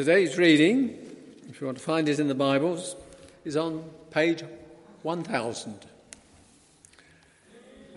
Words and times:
Today's 0.00 0.38
reading, 0.38 0.96
if 1.50 1.60
you 1.60 1.66
want 1.66 1.76
to 1.76 1.84
find 1.84 2.08
it 2.08 2.18
in 2.18 2.26
the 2.26 2.34
Bibles, 2.34 2.96
is 3.44 3.54
on 3.54 3.84
page 4.10 4.42
1000. 5.02 5.74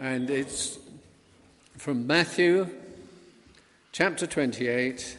And 0.01 0.29
it's 0.29 0.79
from 1.77 2.05
Matthew 2.05 2.67
chapter 3.93 4.27
28, 4.27 5.17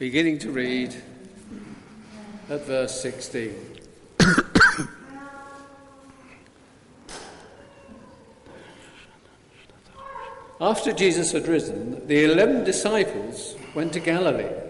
beginning 0.00 0.40
to 0.40 0.50
read 0.50 0.96
at 2.48 2.66
verse 2.66 3.00
16. 3.00 3.54
After 10.60 10.92
Jesus 10.92 11.30
had 11.30 11.46
risen, 11.46 12.04
the 12.08 12.24
eleven 12.24 12.64
disciples 12.64 13.54
went 13.76 13.92
to 13.92 14.00
Galilee, 14.00 14.69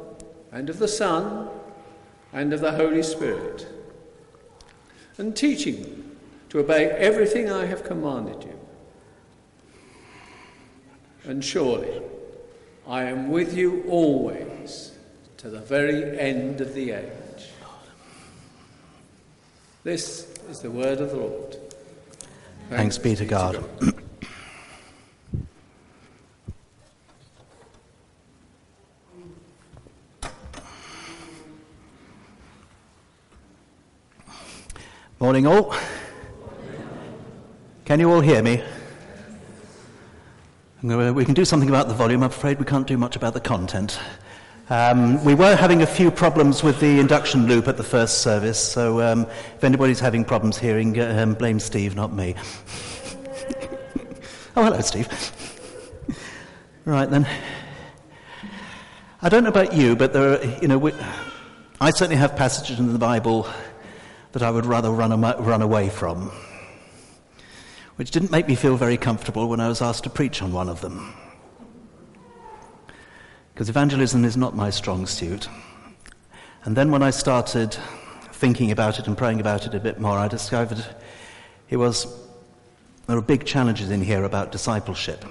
and 0.51 0.69
of 0.69 0.79
the 0.79 0.87
Son, 0.87 1.49
and 2.33 2.53
of 2.53 2.61
the 2.61 2.73
Holy 2.73 3.03
Spirit, 3.03 3.67
and 5.17 5.35
teaching 5.35 5.81
them 5.81 6.17
to 6.49 6.59
obey 6.59 6.85
everything 6.85 7.49
I 7.49 7.65
have 7.65 7.83
commanded 7.83 8.43
you. 8.43 8.59
And 11.23 11.43
surely 11.43 12.01
I 12.87 13.03
am 13.03 13.29
with 13.29 13.55
you 13.55 13.83
always 13.87 14.91
to 15.37 15.49
the 15.49 15.59
very 15.59 16.19
end 16.19 16.61
of 16.61 16.73
the 16.73 16.91
age. 16.91 17.49
This 19.83 20.27
is 20.49 20.59
the 20.59 20.71
word 20.71 20.99
of 20.99 21.11
the 21.11 21.17
Lord. 21.17 21.55
Thanks, 22.69 22.97
Thanks 22.97 22.97
be 22.97 23.15
to 23.15 23.25
God. 23.25 23.63
Morning, 35.21 35.45
all. 35.45 35.73
Can 37.85 37.99
you 37.99 38.11
all 38.11 38.21
hear 38.21 38.41
me? 38.41 38.63
We 40.81 41.25
can 41.25 41.35
do 41.35 41.45
something 41.45 41.69
about 41.69 41.87
the 41.87 41.93
volume. 41.93 42.23
I'm 42.23 42.31
afraid 42.31 42.57
we 42.57 42.65
can't 42.65 42.87
do 42.87 42.97
much 42.97 43.15
about 43.15 43.35
the 43.35 43.39
content. 43.39 43.99
Um, 44.71 45.23
we 45.23 45.35
were 45.35 45.55
having 45.55 45.83
a 45.83 45.85
few 45.85 46.09
problems 46.09 46.63
with 46.63 46.79
the 46.79 46.99
induction 46.99 47.45
loop 47.45 47.67
at 47.67 47.77
the 47.77 47.83
first 47.83 48.21
service, 48.21 48.57
so 48.57 48.99
um, 48.99 49.27
if 49.55 49.63
anybody's 49.63 49.99
having 49.99 50.25
problems 50.25 50.57
hearing, 50.57 50.99
um, 50.99 51.35
blame 51.35 51.59
Steve, 51.59 51.95
not 51.95 52.11
me. 52.11 52.33
oh, 54.55 54.63
hello, 54.63 54.81
Steve. 54.81 55.07
right 56.85 57.11
then. 57.11 57.27
I 59.21 59.29
don't 59.29 59.43
know 59.43 59.51
about 59.51 59.73
you, 59.73 59.95
but 59.95 60.13
there 60.13 60.39
are, 60.39 60.43
you 60.63 60.67
know, 60.67 60.79
we, 60.79 60.93
I 61.79 61.91
certainly 61.91 62.15
have 62.15 62.35
passages 62.35 62.79
in 62.79 62.91
the 62.91 62.97
Bible 62.97 63.47
that 64.31 64.41
I 64.41 64.51
would 64.51 64.65
rather 64.65 64.91
run, 64.91 65.19
run 65.21 65.61
away 65.61 65.89
from, 65.89 66.31
which 67.95 68.11
didn't 68.11 68.31
make 68.31 68.47
me 68.47 68.55
feel 68.55 68.77
very 68.77 68.97
comfortable 68.97 69.49
when 69.49 69.59
I 69.59 69.67
was 69.67 69.81
asked 69.81 70.03
to 70.05 70.09
preach 70.09 70.41
on 70.41 70.53
one 70.53 70.69
of 70.69 70.81
them. 70.81 71.13
Because 73.53 73.69
evangelism 73.69 74.23
is 74.23 74.37
not 74.37 74.55
my 74.55 74.69
strong 74.69 75.05
suit. 75.05 75.49
And 76.63 76.75
then 76.75 76.91
when 76.91 77.03
I 77.03 77.09
started 77.09 77.75
thinking 78.31 78.71
about 78.71 78.99
it 78.99 79.07
and 79.07 79.17
praying 79.17 79.39
about 79.39 79.67
it 79.67 79.75
a 79.75 79.79
bit 79.79 79.99
more, 79.99 80.17
I 80.17 80.27
discovered 80.27 80.83
it 81.69 81.77
was 81.77 82.07
there 83.07 83.17
are 83.17 83.21
big 83.21 83.45
challenges 83.45 83.91
in 83.91 84.01
here 84.01 84.23
about 84.23 84.51
discipleship, 84.51 85.25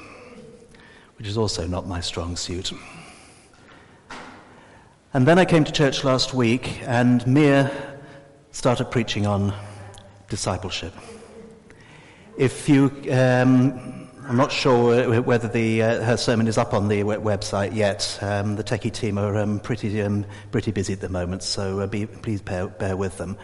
which 1.17 1.27
is 1.27 1.39
also 1.39 1.67
not 1.67 1.87
my 1.87 2.01
strong 2.01 2.37
suit. 2.37 2.73
And 5.13 5.27
then 5.27 5.39
I 5.39 5.45
came 5.45 5.65
to 5.65 5.73
church 5.73 6.05
last 6.05 6.35
week, 6.35 6.83
and 6.83 7.27
Mia 7.27 7.90
started 8.53 8.91
preaching 8.91 9.27
on 9.27 9.55
discipleship. 10.29 10.93
If 12.37 12.69
you, 12.69 12.87
um, 13.11 14.09
I'm 14.27 14.37
not 14.37 14.51
sure 14.51 15.21
whether 15.23 15.49
the, 15.49 15.83
uh, 15.83 16.03
her 16.03 16.17
sermon 16.17 16.49
is 16.49 16.59
up 16.59 16.75
on 16.75 16.89
the 16.89 17.03
website 17.03 17.75
yet. 17.75 18.19
Um, 18.21 18.57
the 18.57 18.65
techie 18.65 18.93
team 18.93 19.19
are 19.19 19.37
um, 19.37 19.61
pretty, 19.61 20.01
um, 20.03 20.25
pretty 20.51 20.73
busy 20.73 20.93
at 20.93 21.01
the 21.01 21.09
moment, 21.09 21.43
so 21.43 21.81
uh, 21.81 21.87
be, 21.87 22.07
please 22.07 22.41
bear, 22.41 22.69
bear, 22.69 22.97
with 22.97 23.19
them. 23.19 23.37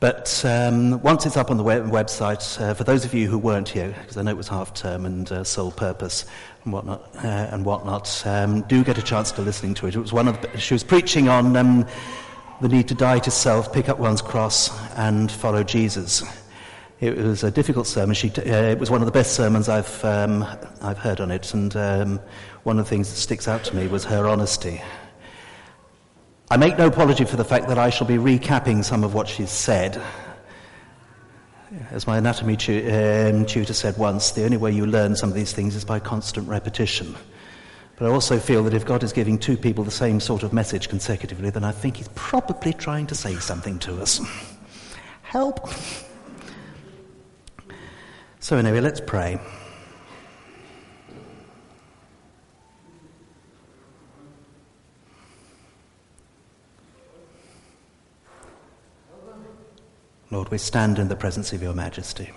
But 0.00 0.44
um, 0.44 1.00
once 1.02 1.24
it's 1.24 1.36
up 1.36 1.50
on 1.50 1.56
the 1.56 1.62
web- 1.62 1.86
website, 1.86 2.60
uh, 2.60 2.74
for 2.74 2.84
those 2.84 3.04
of 3.04 3.14
you 3.14 3.28
who 3.28 3.38
weren't 3.38 3.68
here, 3.68 3.94
because 4.00 4.16
I 4.16 4.22
know 4.22 4.32
it 4.32 4.36
was 4.36 4.48
half 4.48 4.74
term 4.74 5.06
and 5.06 5.30
uh, 5.30 5.44
sole 5.44 5.70
purpose 5.70 6.26
and 6.64 6.72
whatnot, 6.72 7.10
uh, 7.16 7.48
and 7.52 7.64
whatnot 7.64 8.22
um, 8.26 8.62
do 8.62 8.84
get 8.84 8.98
a 8.98 9.02
chance 9.02 9.32
to 9.32 9.42
listening 9.42 9.74
to 9.74 9.86
it. 9.86 9.94
It 9.94 10.00
was 10.00 10.12
one 10.12 10.28
of 10.28 10.40
the, 10.42 10.58
she 10.58 10.74
was 10.74 10.84
preaching 10.84 11.28
on 11.28 11.86
the 12.64 12.74
need 12.74 12.88
to 12.88 12.94
die 12.94 13.18
to 13.18 13.30
self, 13.30 13.74
pick 13.74 13.90
up 13.90 13.98
one's 13.98 14.22
cross, 14.22 14.70
and 14.96 15.30
follow 15.30 15.62
Jesus. 15.62 16.22
It 16.98 17.14
was 17.14 17.44
a 17.44 17.50
difficult 17.50 17.86
sermon. 17.86 18.14
She, 18.14 18.30
uh, 18.30 18.40
it 18.40 18.78
was 18.78 18.90
one 18.90 19.02
of 19.02 19.06
the 19.06 19.12
best 19.12 19.34
sermons 19.34 19.68
I've, 19.68 20.02
um, 20.02 20.46
I've 20.80 20.96
heard 20.96 21.20
on 21.20 21.30
it, 21.30 21.52
and 21.52 21.76
um, 21.76 22.20
one 22.62 22.78
of 22.78 22.86
the 22.86 22.88
things 22.88 23.10
that 23.10 23.16
sticks 23.16 23.48
out 23.48 23.64
to 23.64 23.76
me 23.76 23.86
was 23.86 24.02
her 24.06 24.26
honesty. 24.26 24.80
I 26.50 26.56
make 26.56 26.78
no 26.78 26.86
apology 26.86 27.26
for 27.26 27.36
the 27.36 27.44
fact 27.44 27.68
that 27.68 27.76
I 27.76 27.90
shall 27.90 28.06
be 28.06 28.16
recapping 28.16 28.82
some 28.82 29.04
of 29.04 29.12
what 29.12 29.28
she's 29.28 29.50
said. 29.50 30.00
As 31.90 32.06
my 32.06 32.16
anatomy 32.16 32.56
tu- 32.56 32.88
um, 32.90 33.44
tutor 33.44 33.74
said 33.74 33.98
once, 33.98 34.30
the 34.30 34.42
only 34.46 34.56
way 34.56 34.72
you 34.72 34.86
learn 34.86 35.16
some 35.16 35.28
of 35.28 35.34
these 35.34 35.52
things 35.52 35.76
is 35.76 35.84
by 35.84 36.00
constant 36.00 36.48
repetition. 36.48 37.14
But 37.96 38.06
I 38.06 38.12
also 38.12 38.38
feel 38.38 38.64
that 38.64 38.74
if 38.74 38.84
God 38.84 39.02
is 39.04 39.12
giving 39.12 39.38
two 39.38 39.56
people 39.56 39.84
the 39.84 39.90
same 39.90 40.18
sort 40.18 40.42
of 40.42 40.52
message 40.52 40.88
consecutively, 40.88 41.50
then 41.50 41.64
I 41.64 41.72
think 41.72 41.98
He's 41.98 42.08
probably 42.14 42.72
trying 42.72 43.06
to 43.06 43.14
say 43.14 43.36
something 43.36 43.78
to 43.80 44.00
us. 44.02 44.20
Help! 45.22 45.68
So, 48.40 48.56
anyway, 48.56 48.80
let's 48.80 49.00
pray. 49.00 49.38
Lord, 60.30 60.50
we 60.50 60.58
stand 60.58 60.98
in 60.98 61.06
the 61.06 61.14
presence 61.14 61.52
of 61.52 61.62
your 61.62 61.74
majesty. 61.74 62.32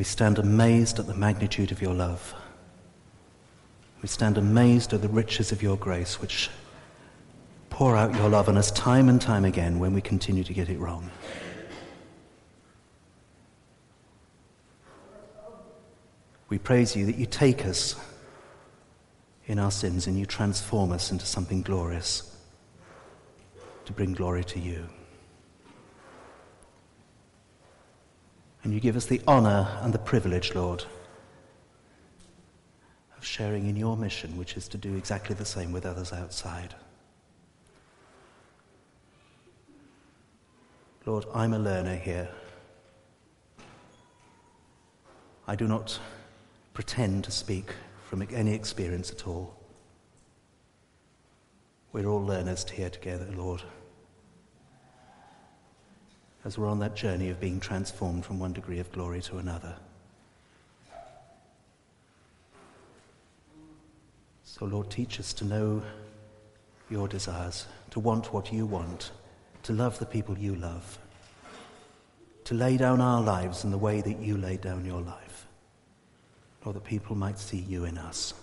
We 0.00 0.04
stand 0.04 0.38
amazed 0.38 0.98
at 0.98 1.06
the 1.06 1.12
magnitude 1.12 1.72
of 1.72 1.82
your 1.82 1.92
love. 1.92 2.32
We 4.00 4.08
stand 4.08 4.38
amazed 4.38 4.94
at 4.94 5.02
the 5.02 5.10
riches 5.10 5.52
of 5.52 5.62
your 5.62 5.76
grace, 5.76 6.22
which 6.22 6.48
pour 7.68 7.94
out 7.94 8.14
your 8.14 8.30
love 8.30 8.48
on 8.48 8.56
us 8.56 8.70
time 8.70 9.10
and 9.10 9.20
time 9.20 9.44
again 9.44 9.78
when 9.78 9.92
we 9.92 10.00
continue 10.00 10.42
to 10.42 10.54
get 10.54 10.70
it 10.70 10.78
wrong. 10.78 11.10
We 16.48 16.56
praise 16.56 16.96
you 16.96 17.04
that 17.04 17.16
you 17.16 17.26
take 17.26 17.66
us 17.66 17.94
in 19.48 19.58
our 19.58 19.70
sins 19.70 20.06
and 20.06 20.18
you 20.18 20.24
transform 20.24 20.92
us 20.92 21.12
into 21.12 21.26
something 21.26 21.60
glorious 21.60 22.34
to 23.84 23.92
bring 23.92 24.14
glory 24.14 24.44
to 24.44 24.60
you. 24.60 24.88
And 28.62 28.74
you 28.74 28.80
give 28.80 28.96
us 28.96 29.06
the 29.06 29.22
honor 29.26 29.68
and 29.80 29.92
the 29.92 29.98
privilege, 29.98 30.54
Lord, 30.54 30.84
of 33.16 33.24
sharing 33.24 33.66
in 33.66 33.76
your 33.76 33.96
mission, 33.96 34.36
which 34.36 34.56
is 34.56 34.68
to 34.68 34.78
do 34.78 34.96
exactly 34.96 35.34
the 35.34 35.44
same 35.44 35.72
with 35.72 35.86
others 35.86 36.12
outside. 36.12 36.74
Lord, 41.06 41.24
I'm 41.34 41.54
a 41.54 41.58
learner 41.58 41.96
here. 41.96 42.28
I 45.48 45.56
do 45.56 45.66
not 45.66 45.98
pretend 46.74 47.24
to 47.24 47.30
speak 47.30 47.74
from 48.04 48.26
any 48.30 48.54
experience 48.54 49.10
at 49.10 49.26
all. 49.26 49.56
We're 51.92 52.06
all 52.06 52.24
learners 52.24 52.68
here 52.68 52.90
together, 52.90 53.26
Lord 53.34 53.62
as 56.44 56.56
we're 56.56 56.68
on 56.68 56.78
that 56.78 56.96
journey 56.96 57.28
of 57.28 57.40
being 57.40 57.60
transformed 57.60 58.24
from 58.24 58.38
one 58.38 58.52
degree 58.52 58.78
of 58.78 58.90
glory 58.92 59.20
to 59.20 59.38
another. 59.38 59.74
So, 64.44 64.64
Lord, 64.64 64.90
teach 64.90 65.20
us 65.20 65.32
to 65.34 65.44
know 65.44 65.82
your 66.90 67.08
desires, 67.08 67.66
to 67.90 68.00
want 68.00 68.32
what 68.32 68.52
you 68.52 68.66
want, 68.66 69.10
to 69.62 69.72
love 69.72 69.98
the 69.98 70.06
people 70.06 70.36
you 70.36 70.54
love, 70.56 70.98
to 72.44 72.54
lay 72.54 72.76
down 72.76 73.00
our 73.00 73.22
lives 73.22 73.64
in 73.64 73.70
the 73.70 73.78
way 73.78 74.00
that 74.00 74.18
you 74.18 74.36
laid 74.36 74.60
down 74.60 74.84
your 74.84 75.00
life, 75.00 75.46
Lord, 76.64 76.76
that 76.76 76.84
people 76.84 77.14
might 77.16 77.38
see 77.38 77.58
you 77.58 77.84
in 77.84 77.96
us. 77.96 78.34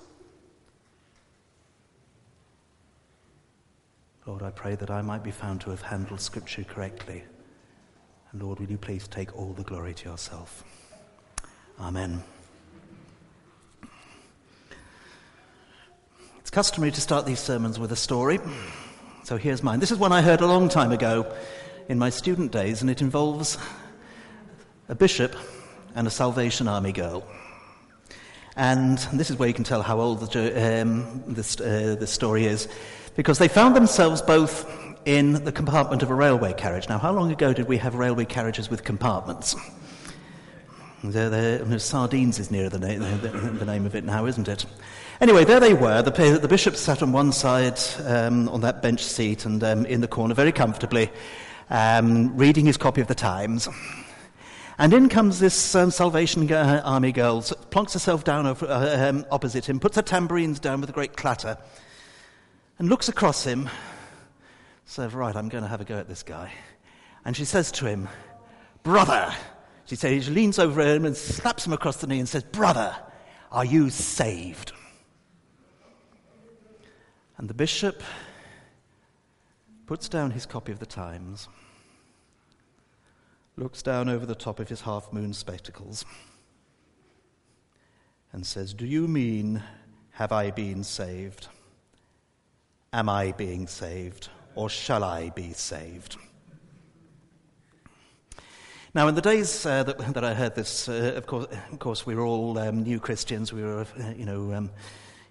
Lord, 4.26 4.44
I 4.44 4.52
pray 4.52 4.76
that 4.76 4.92
I 4.92 5.02
might 5.02 5.24
be 5.24 5.32
found 5.32 5.62
to 5.62 5.70
have 5.72 5.82
handled 5.82 6.22
Scripture 6.22 6.64
correctly. 6.64 7.24
Lord, 8.40 8.60
will 8.60 8.70
you 8.70 8.78
please 8.78 9.08
take 9.08 9.36
all 9.36 9.54
the 9.54 9.64
glory 9.64 9.96
to 9.96 10.10
yourself? 10.10 10.64
Amen. 11.80 12.24
It's 16.40 16.52
customary 16.52 16.92
to 16.92 17.02
start 17.02 17.26
these 17.26 17.40
sermons 17.40 17.80
with 17.80 17.92
a 17.92 17.96
story. 17.96 18.40
So 19.24 19.38
here's 19.38 19.64
mine. 19.64 19.80
This 19.80 19.92
is 19.92 19.98
one 19.98 20.12
I 20.12 20.22
heard 20.22 20.42
a 20.42 20.46
long 20.46 20.70
time 20.70 20.92
ago 20.92 21.34
in 21.90 21.98
my 21.98 22.12
student 22.12 22.52
days, 22.52 22.82
and 22.82 22.92
it 22.92 23.02
involves 23.02 23.58
a 24.88 24.94
bishop 24.94 25.36
and 25.96 26.06
a 26.06 26.12
Salvation 26.12 26.68
Army 26.68 26.92
girl. 26.92 27.28
And 28.56 29.00
this 29.14 29.32
is 29.32 29.38
where 29.40 29.48
you 29.48 29.54
can 29.54 29.64
tell 29.64 29.82
how 29.82 30.00
old 30.00 30.20
the, 30.20 30.82
um, 30.82 31.24
uh, 31.28 31.34
this 31.34 32.12
story 32.12 32.46
is 32.46 32.68
because 33.16 33.40
they 33.40 33.48
found 33.48 33.76
themselves 33.76 34.22
both 34.22 34.87
in 35.06 35.44
the 35.44 35.52
compartment 35.52 36.04
of 36.04 36.10
a 36.10 36.16
railway 36.16 36.54
carriage. 36.54 36.90
Now, 36.90 36.98
how 36.98 37.12
long 37.12 37.32
ago 37.32 37.54
did 37.54 37.68
we 37.68 37.78
have 37.78 37.96
railway 37.96 38.26
carriages 38.26 38.70
with 38.70 38.84
compartments? 38.84 39.56
They're, 41.04 41.30
they're, 41.30 41.80
sardines 41.80 42.40
is 42.40 42.50
nearer 42.50 42.70
the, 42.70 42.80
the, 42.80 43.30
the, 43.30 43.66
name 43.66 43.86
of 43.86 43.96
it 43.96 44.04
now, 44.04 44.26
isn't 44.26 44.48
it? 44.48 44.66
Anyway, 45.22 45.46
there 45.46 45.60
they 45.60 45.74
were. 45.74 46.02
The, 46.02 46.40
the 46.42 46.48
bishop 46.48 46.76
sat 46.76 47.04
on 47.04 47.12
one 47.12 47.32
side 47.32 47.80
um, 48.06 48.50
on 48.50 48.62
that 48.62 48.82
bench 48.82 49.04
seat 49.04 49.46
and 49.46 49.64
um, 49.64 49.86
in 49.86 50.02
the 50.02 50.08
corner 50.08 50.34
very 50.34 50.52
comfortably, 50.52 51.12
um, 51.70 52.36
reading 52.36 52.66
his 52.66 52.78
copy 52.78 53.00
of 53.00 53.08
the 53.08 53.16
Times. 53.16 53.70
And 54.80 54.94
in 54.94 55.10
comes 55.10 55.40
this 55.40 55.74
um, 55.76 55.90
Salvation 55.90 56.52
Army 56.52 57.12
girl, 57.12 57.42
plonks 57.42 57.94
herself 57.94 58.24
down 58.24 58.46
over, 58.46 58.68
uh, 58.68 59.10
um, 59.10 59.26
opposite 59.32 59.68
him, 59.68 59.80
puts 59.80 59.96
her 59.96 60.04
tambourines 60.04 60.60
down 60.60 60.82
with 60.82 60.90
a 60.90 60.94
great 60.94 61.18
clatter, 61.18 61.58
and 62.78 62.88
looks 62.88 63.10
across 63.10 63.44
him, 63.44 63.70
says, 64.88 65.14
Right, 65.14 65.36
I'm 65.36 65.50
going 65.50 65.64
to 65.64 65.70
have 65.70 65.82
a 65.82 65.86
go 65.86 65.98
at 65.98 66.08
this 66.08 66.24
guy. 66.24 66.52
And 67.24 67.36
she 67.36 67.46
says 67.46 67.72
to 67.74 67.86
him, 67.86 68.08
Brother! 68.84 69.34
She 69.86 69.96
says, 69.96 70.26
she 70.26 70.32
leans 70.32 70.60
over 70.60 70.82
him 70.82 71.06
and 71.06 71.16
slaps 71.16 71.66
him 71.66 71.72
across 71.72 71.98
the 71.98 72.08
knee 72.08 72.20
and 72.20 72.28
says, 72.28 72.44
Brother, 72.44 72.94
are 73.52 73.64
you 73.64 73.90
saved? 73.90 74.74
And 77.38 77.50
the 77.50 77.54
bishop 77.54 78.04
puts 79.86 80.10
down 80.10 80.32
his 80.32 80.46
copy 80.46 80.74
of 80.74 80.80
the 80.80 80.86
Times, 80.86 81.48
looks 83.56 83.82
down 83.82 84.10
over 84.10 84.26
the 84.26 84.36
top 84.36 84.60
of 84.60 84.68
his 84.68 84.82
half 84.82 85.14
moon 85.14 85.34
spectacles, 85.34 86.04
and 88.34 88.46
says, 88.46 88.74
Do 88.74 88.86
you 88.86 89.08
mean, 89.08 89.64
have 90.12 90.34
I 90.34 90.52
been 90.52 90.84
saved? 90.84 91.48
Am 92.92 93.08
I 93.08 93.32
being 93.32 93.68
saved, 93.68 94.30
or 94.58 94.70
shall 94.70 95.04
I 95.04 95.30
be 95.30 95.54
saved? 95.54 96.18
Now, 98.96 99.08
in 99.08 99.14
the 99.14 99.22
days 99.22 99.66
uh, 99.66 99.84
that, 99.84 100.00
that, 100.16 100.24
I 100.24 100.34
heard 100.34 100.56
this, 100.56 100.90
uh, 100.90 101.14
of, 101.16 101.28
course, 101.28 101.46
of, 101.72 101.78
course, 101.78 102.06
we 102.08 102.16
were 102.16 102.26
all 102.26 102.58
um, 102.58 102.82
new 102.82 103.00
Christians. 103.00 103.54
We 103.54 103.62
were, 103.62 103.82
uh, 103.82 104.14
you 104.18 104.26
know, 104.26 104.54
um, 104.54 104.72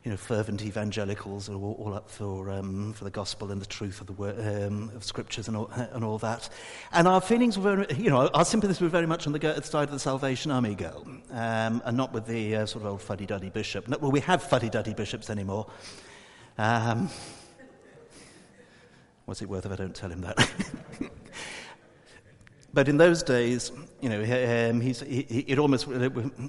you 0.05 0.13
know, 0.13 0.17
fervent 0.17 0.63
evangelicals, 0.63 1.49
all, 1.49 1.77
all 1.81 1.93
up 1.93 2.09
for, 2.09 2.49
um, 2.51 2.93
for 2.93 3.03
the 3.03 3.11
gospel 3.11 3.51
and 3.51 3.61
the 3.61 3.67
truth 3.67 4.01
of 4.01 4.07
the 4.07 4.13
word, 4.13 4.39
um, 4.39 4.93
of 4.95 5.03
scriptures 5.03 5.49
and 5.49 5.57
all, 5.57 5.69
and 5.75 6.05
all 6.05 6.19
that. 6.19 6.49
And 6.93 7.09
our 7.09 7.21
feelings 7.21 7.59
were, 7.59 7.77
very, 7.77 8.01
you 8.01 8.11
know, 8.11 8.29
our 8.29 8.45
sympathies 8.45 8.81
were 8.81 8.89
very 8.89 9.07
much 9.07 9.27
on 9.27 9.33
the 9.33 9.61
side 9.65 9.89
of 9.89 9.91
the 9.91 9.99
Salvation 9.99 10.53
Army 10.53 10.77
girl, 10.77 11.05
um, 11.33 11.83
and 11.85 11.97
not 11.97 12.13
with 12.13 12.29
the 12.29 12.55
uh, 12.55 12.67
sort 12.67 12.85
of 12.85 12.93
old 12.93 13.03
fuddy-duddy 13.03 13.51
bishop. 13.51 13.89
Well, 13.89 14.13
we 14.13 14.21
have 14.21 14.45
fuddy-duddy 14.45 14.95
bishops 14.95 15.29
anymore. 15.29 15.67
What's 19.27 19.43
it 19.43 19.49
worth 19.49 19.67
if 19.67 19.73
I 19.73 19.77
don't 19.77 19.95
tell 19.95 20.11
him 20.11 20.21
that? 20.21 20.51
but 22.73 22.89
in 22.89 22.97
those 22.97 23.25
days, 23.25 23.73
you 24.01 24.09
know, 24.09 24.21
um, 24.21 24.81
he, 24.81 24.91
it 25.49 25.59
almost 25.59 25.89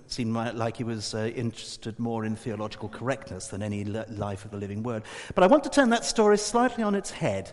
seemed 0.05 0.33
like 0.33 0.77
he 0.77 0.83
was 0.83 1.15
uh, 1.15 1.31
interested 1.35 1.97
more 1.97 2.23
in 2.23 2.35
theological 2.35 2.87
correctness 2.87 3.47
than 3.47 3.63
any 3.63 3.83
life 3.83 4.45
of 4.45 4.51
the 4.51 4.57
living 4.57 4.83
word. 4.83 5.01
But 5.33 5.43
I 5.43 5.47
want 5.47 5.63
to 5.63 5.71
turn 5.71 5.89
that 5.89 6.05
story 6.05 6.37
slightly 6.37 6.83
on 6.83 6.93
its 6.93 7.09
head, 7.09 7.51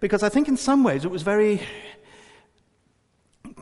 because 0.00 0.22
I 0.22 0.30
think 0.30 0.48
in 0.48 0.56
some 0.56 0.82
ways 0.84 1.04
it 1.04 1.10
was 1.10 1.20
very 1.20 1.60
you 3.44 3.54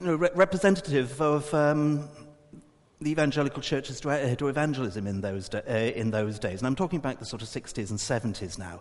know, 0.00 0.14
re- 0.14 0.30
representative 0.34 1.20
of 1.20 1.52
um, 1.52 2.08
the 3.04 3.10
evangelical 3.10 3.62
church's 3.62 4.00
to, 4.00 4.10
uh, 4.10 4.34
to 4.34 4.48
evangelism 4.48 5.06
in 5.06 5.20
those, 5.20 5.52
uh, 5.54 5.92
in 5.94 6.10
those 6.10 6.38
days. 6.38 6.60
And 6.60 6.66
I'm 6.66 6.74
talking 6.74 6.98
about 6.98 7.20
the 7.20 7.26
sort 7.26 7.42
of 7.42 7.48
60s 7.48 7.90
and 7.90 7.98
70s 7.98 8.58
now. 8.58 8.80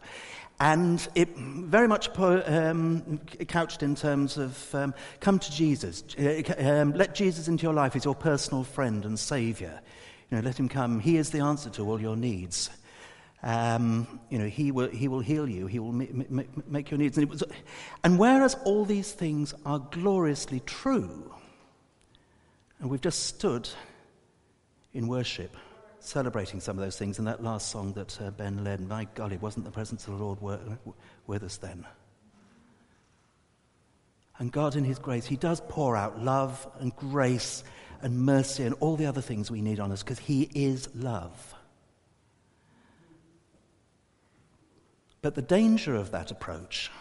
And 0.60 1.06
it 1.14 1.36
very 1.38 1.88
much 1.88 2.10
um, 2.18 3.20
couched 3.48 3.84
in 3.84 3.96
terms 3.96 4.38
of 4.38 4.76
um, 4.76 4.94
come 5.20 5.40
to 5.40 5.52
Jesus. 5.52 6.04
Uh, 6.18 6.42
um, 6.58 6.94
let 6.94 7.16
Jesus 7.16 7.48
into 7.48 7.64
your 7.64 7.74
life. 7.74 7.94
He's 7.94 8.06
your 8.06 8.16
personal 8.16 8.64
friend 8.64 9.04
and 9.04 9.20
savior. 9.20 9.82
You 10.32 10.38
know, 10.38 10.44
let 10.44 10.58
him 10.58 10.70
come. 10.70 11.00
He 11.00 11.18
is 11.18 11.32
the 11.32 11.40
answer 11.40 11.70
to 11.72 11.90
all 11.90 12.00
your 12.00 12.16
needs. 12.16 12.70
Um, 13.42 14.22
you 14.30 14.38
know, 14.40 14.48
he 14.48 14.72
will, 14.72 14.88
he 14.88 15.10
will 15.10 15.20
heal 15.20 15.50
you. 15.50 15.68
He 15.68 15.80
will 15.80 15.92
make 15.92 16.90
your 16.92 16.98
needs. 16.98 17.18
And, 17.18 17.30
was, 17.30 17.44
and 18.06 18.18
whereas 18.18 18.56
all 18.64 18.86
these 18.86 19.12
things 19.12 19.54
are 19.66 19.80
gloriously 19.80 20.62
true, 20.62 21.34
and 22.80 22.90
we've 22.90 23.02
just 23.02 23.26
stood 23.26 23.68
in 24.94 25.08
worship 25.08 25.56
celebrating 26.04 26.60
some 26.60 26.78
of 26.78 26.84
those 26.84 26.98
things 26.98 27.18
And 27.18 27.28
that 27.28 27.44
last 27.44 27.70
song 27.70 27.94
that 27.94 28.20
uh, 28.22 28.32
Ben 28.32 28.64
led. 28.64 28.82
My 28.88 29.08
golly, 29.16 29.38
wasn't 29.38 29.66
the 29.66 29.72
presence 29.72 30.06
of 30.08 30.18
the 30.18 30.24
Lord 30.24 30.40
with 31.26 31.44
us 31.44 31.58
then? 31.58 31.86
And 34.38 34.52
God, 34.52 34.76
in 34.76 34.84
His 34.84 35.00
grace, 35.00 35.26
He 35.26 35.38
does 35.38 35.62
pour 35.70 35.96
out 35.96 36.22
love 36.22 36.68
and 36.80 36.96
grace 36.96 37.64
and 38.02 38.26
mercy 38.26 38.64
and 38.64 38.76
all 38.80 38.98
the 38.98 39.06
other 39.06 39.22
things 39.22 39.50
we 39.50 39.62
need 39.62 39.80
on 39.80 39.92
us 39.92 40.04
because 40.04 40.20
He 40.20 40.50
is 40.54 40.94
love. 40.94 41.56
But 45.22 45.36
the 45.36 45.42
danger 45.42 45.96
of 45.96 46.12
that 46.12 46.32
approach 46.32 46.92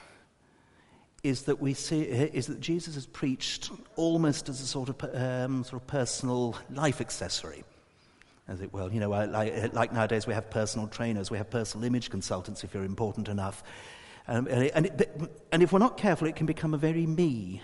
is 1.24 1.42
that 1.44 1.60
we 1.60 1.74
see 1.74 2.02
is 2.02 2.46
that 2.46 2.60
Jesus 2.60 2.94
has 2.94 3.06
preached 3.06 3.70
almost 3.96 4.48
as 4.48 4.60
a 4.60 4.66
sort 4.66 4.88
of 4.88 5.14
um, 5.14 5.64
sort 5.64 5.82
of 5.82 5.86
personal 5.88 6.56
life 6.70 7.00
accessory 7.00 7.64
as 8.48 8.60
it 8.60 8.72
will. 8.72 8.92
You 8.92 9.00
know, 9.00 9.10
like, 9.10 9.72
like, 9.72 9.92
nowadays 9.92 10.26
we 10.26 10.34
have 10.34 10.50
personal 10.50 10.88
trainers, 10.88 11.30
we 11.30 11.38
have 11.38 11.50
personal 11.50 11.84
image 11.84 12.10
consultants 12.10 12.64
if 12.64 12.74
you're 12.74 12.84
important 12.84 13.28
enough. 13.28 13.62
Um, 14.28 14.46
and, 14.46 14.64
it, 14.64 14.72
and, 14.74 14.86
it, 14.86 15.46
and 15.50 15.62
if 15.62 15.72
we're 15.72 15.78
not 15.78 15.96
careful, 15.96 16.28
it 16.28 16.36
can 16.36 16.46
become 16.46 16.74
a 16.74 16.78
very 16.78 17.06
me 17.06 17.62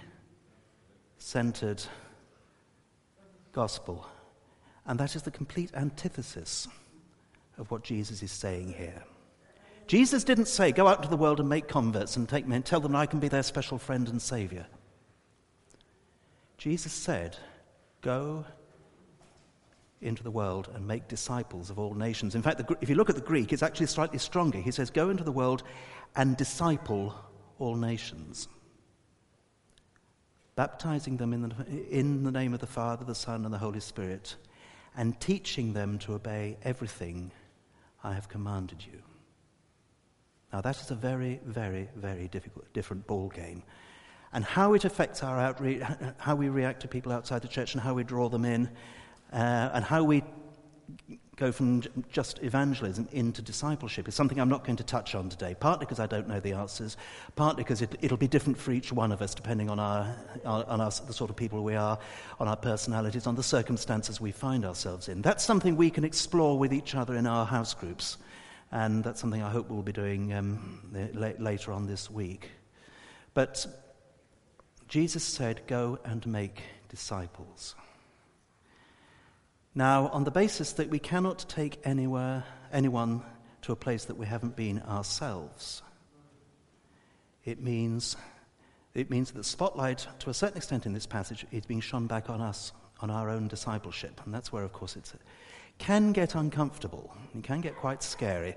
centered 1.18 1.82
gospel. 3.52 4.06
And 4.86 4.98
that 5.00 5.14
is 5.14 5.22
the 5.22 5.30
complete 5.30 5.70
antithesis 5.74 6.68
of 7.58 7.70
what 7.70 7.82
Jesus 7.82 8.22
is 8.22 8.32
saying 8.32 8.72
here. 8.72 9.04
Jesus 9.86 10.22
didn't 10.22 10.48
say, 10.48 10.70
go 10.70 10.86
out 10.86 10.98
into 10.98 11.08
the 11.08 11.16
world 11.16 11.40
and 11.40 11.48
make 11.48 11.66
converts 11.66 12.16
and 12.16 12.28
take 12.28 12.46
men, 12.46 12.62
tell 12.62 12.80
them 12.80 12.94
I 12.94 13.06
can 13.06 13.20
be 13.20 13.28
their 13.28 13.42
special 13.42 13.78
friend 13.78 14.08
and 14.08 14.20
savior. 14.20 14.66
Jesus 16.58 16.92
said, 16.92 17.36
go 18.02 18.44
into 20.00 20.22
the 20.22 20.30
world 20.30 20.70
and 20.74 20.86
make 20.86 21.08
disciples 21.08 21.70
of 21.70 21.78
all 21.78 21.94
nations. 21.94 22.34
In 22.34 22.42
fact, 22.42 22.62
if 22.80 22.88
you 22.88 22.94
look 22.94 23.10
at 23.10 23.16
the 23.16 23.22
Greek, 23.22 23.52
it's 23.52 23.62
actually 23.62 23.86
slightly 23.86 24.18
stronger. 24.18 24.58
He 24.58 24.70
says, 24.70 24.90
Go 24.90 25.10
into 25.10 25.24
the 25.24 25.32
world 25.32 25.62
and 26.16 26.36
disciple 26.36 27.14
all 27.58 27.74
nations, 27.74 28.48
baptizing 30.54 31.16
them 31.16 31.32
in 31.32 31.42
the, 31.42 31.88
in 31.90 32.22
the 32.22 32.30
name 32.30 32.54
of 32.54 32.60
the 32.60 32.66
Father, 32.66 33.04
the 33.04 33.14
Son, 33.14 33.44
and 33.44 33.52
the 33.52 33.58
Holy 33.58 33.80
Spirit, 33.80 34.36
and 34.96 35.18
teaching 35.20 35.72
them 35.72 35.98
to 35.98 36.14
obey 36.14 36.56
everything 36.62 37.32
I 38.04 38.14
have 38.14 38.28
commanded 38.28 38.84
you. 38.84 39.02
Now, 40.52 40.60
that 40.60 40.80
is 40.80 40.90
a 40.90 40.94
very, 40.94 41.40
very, 41.44 41.88
very 41.96 42.28
difficult, 42.28 42.72
different 42.72 43.06
ball 43.06 43.28
game. 43.28 43.62
And 44.32 44.44
how 44.44 44.74
it 44.74 44.84
affects 44.84 45.22
our 45.22 45.38
outreach, 45.38 45.82
how 46.18 46.36
we 46.36 46.48
react 46.48 46.80
to 46.82 46.88
people 46.88 47.12
outside 47.12 47.42
the 47.42 47.48
church, 47.48 47.74
and 47.74 47.82
how 47.82 47.94
we 47.94 48.04
draw 48.04 48.28
them 48.28 48.44
in 48.44 48.70
uh, 49.32 49.70
and 49.74 49.84
how 49.84 50.04
we 50.04 50.22
go 51.38 51.52
from 51.52 51.82
just 52.10 52.42
evangelism 52.42 53.08
into 53.12 53.40
discipleship 53.40 54.08
is 54.08 54.14
something 54.14 54.40
I'm 54.40 54.48
not 54.48 54.64
going 54.64 54.76
to 54.76 54.84
touch 54.84 55.14
on 55.14 55.28
today, 55.28 55.54
partly 55.58 55.86
because 55.86 56.00
I 56.00 56.06
don't 56.06 56.26
know 56.26 56.40
the 56.40 56.52
answers, 56.52 56.96
partly 57.36 57.62
because 57.62 57.80
it, 57.80 58.10
will 58.10 58.16
be 58.16 58.26
different 58.26 58.58
for 58.58 58.72
each 58.72 58.92
one 58.92 59.12
of 59.12 59.22
us 59.22 59.34
depending 59.34 59.70
on, 59.70 59.78
our, 59.78 60.16
on 60.44 60.80
our, 60.80 60.90
the 60.90 61.12
sort 61.12 61.30
of 61.30 61.36
people 61.36 61.62
we 61.62 61.76
are, 61.76 61.98
on 62.40 62.48
our 62.48 62.56
personalities, 62.56 63.26
on 63.26 63.36
the 63.36 63.42
circumstances 63.42 64.20
we 64.20 64.32
find 64.32 64.64
ourselves 64.64 65.08
in. 65.08 65.22
That's 65.22 65.44
something 65.44 65.76
we 65.76 65.90
can 65.90 66.04
explore 66.04 66.58
with 66.58 66.72
each 66.72 66.96
other 66.96 67.14
in 67.14 67.26
our 67.26 67.46
house 67.46 67.72
groups. 67.72 68.18
And 68.72 69.02
that's 69.02 69.20
something 69.20 69.42
I 69.42 69.48
hope 69.48 69.70
we'll 69.70 69.82
be 69.82 69.92
doing 69.92 70.34
um, 70.34 70.90
later 71.14 71.72
on 71.72 71.86
this 71.86 72.10
week. 72.10 72.50
But 73.32 73.64
Jesus 74.88 75.22
said, 75.22 75.62
Go 75.66 75.98
and 76.04 76.26
make 76.26 76.62
disciples. 76.88 77.76
Now, 79.78 80.08
on 80.08 80.24
the 80.24 80.32
basis 80.32 80.72
that 80.72 80.90
we 80.90 80.98
cannot 80.98 81.48
take 81.48 81.78
anywhere, 81.84 82.42
anyone 82.72 83.22
to 83.62 83.70
a 83.70 83.76
place 83.76 84.06
that 84.06 84.16
we 84.16 84.26
haven't 84.26 84.56
been 84.56 84.82
ourselves, 84.82 85.82
it 87.44 87.62
means, 87.62 88.16
it 88.94 89.08
means 89.08 89.30
that 89.30 89.36
the 89.36 89.44
spotlight, 89.44 90.08
to 90.18 90.30
a 90.30 90.34
certain 90.34 90.56
extent 90.56 90.84
in 90.84 90.94
this 90.94 91.06
passage, 91.06 91.46
is 91.52 91.64
being 91.64 91.78
shone 91.80 92.08
back 92.08 92.28
on 92.28 92.40
us, 92.40 92.72
on 92.98 93.08
our 93.08 93.30
own 93.30 93.46
discipleship. 93.46 94.20
And 94.24 94.34
that's 94.34 94.52
where, 94.52 94.64
of 94.64 94.72
course, 94.72 94.96
it 94.96 95.12
can 95.78 96.10
get 96.10 96.34
uncomfortable. 96.34 97.14
It 97.36 97.44
can 97.44 97.60
get 97.60 97.76
quite 97.76 98.02
scary, 98.02 98.56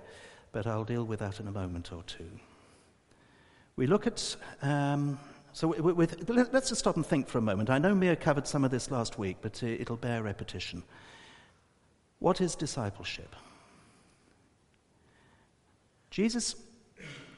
but 0.52 0.66
I'll 0.66 0.86
deal 0.86 1.04
with 1.04 1.20
that 1.20 1.40
in 1.40 1.48
a 1.48 1.52
moment 1.52 1.92
or 1.92 2.02
two. 2.02 2.32
We 3.76 3.86
look 3.86 4.08
at 4.08 4.36
um, 4.64 5.20
so 5.54 5.68
with, 5.68 6.30
let's 6.30 6.70
just 6.70 6.80
stop 6.80 6.96
and 6.96 7.06
think 7.06 7.28
for 7.28 7.38
a 7.38 7.42
moment. 7.42 7.70
I 7.70 7.78
know 7.78 7.94
Mia 7.94 8.16
covered 8.16 8.48
some 8.48 8.64
of 8.64 8.72
this 8.72 8.90
last 8.90 9.20
week, 9.20 9.38
but 9.42 9.62
uh, 9.62 9.68
it'll 9.68 9.98
bear 9.98 10.24
repetition. 10.24 10.82
What 12.22 12.40
is 12.40 12.54
discipleship? 12.54 13.36
Jesus, 16.12 16.56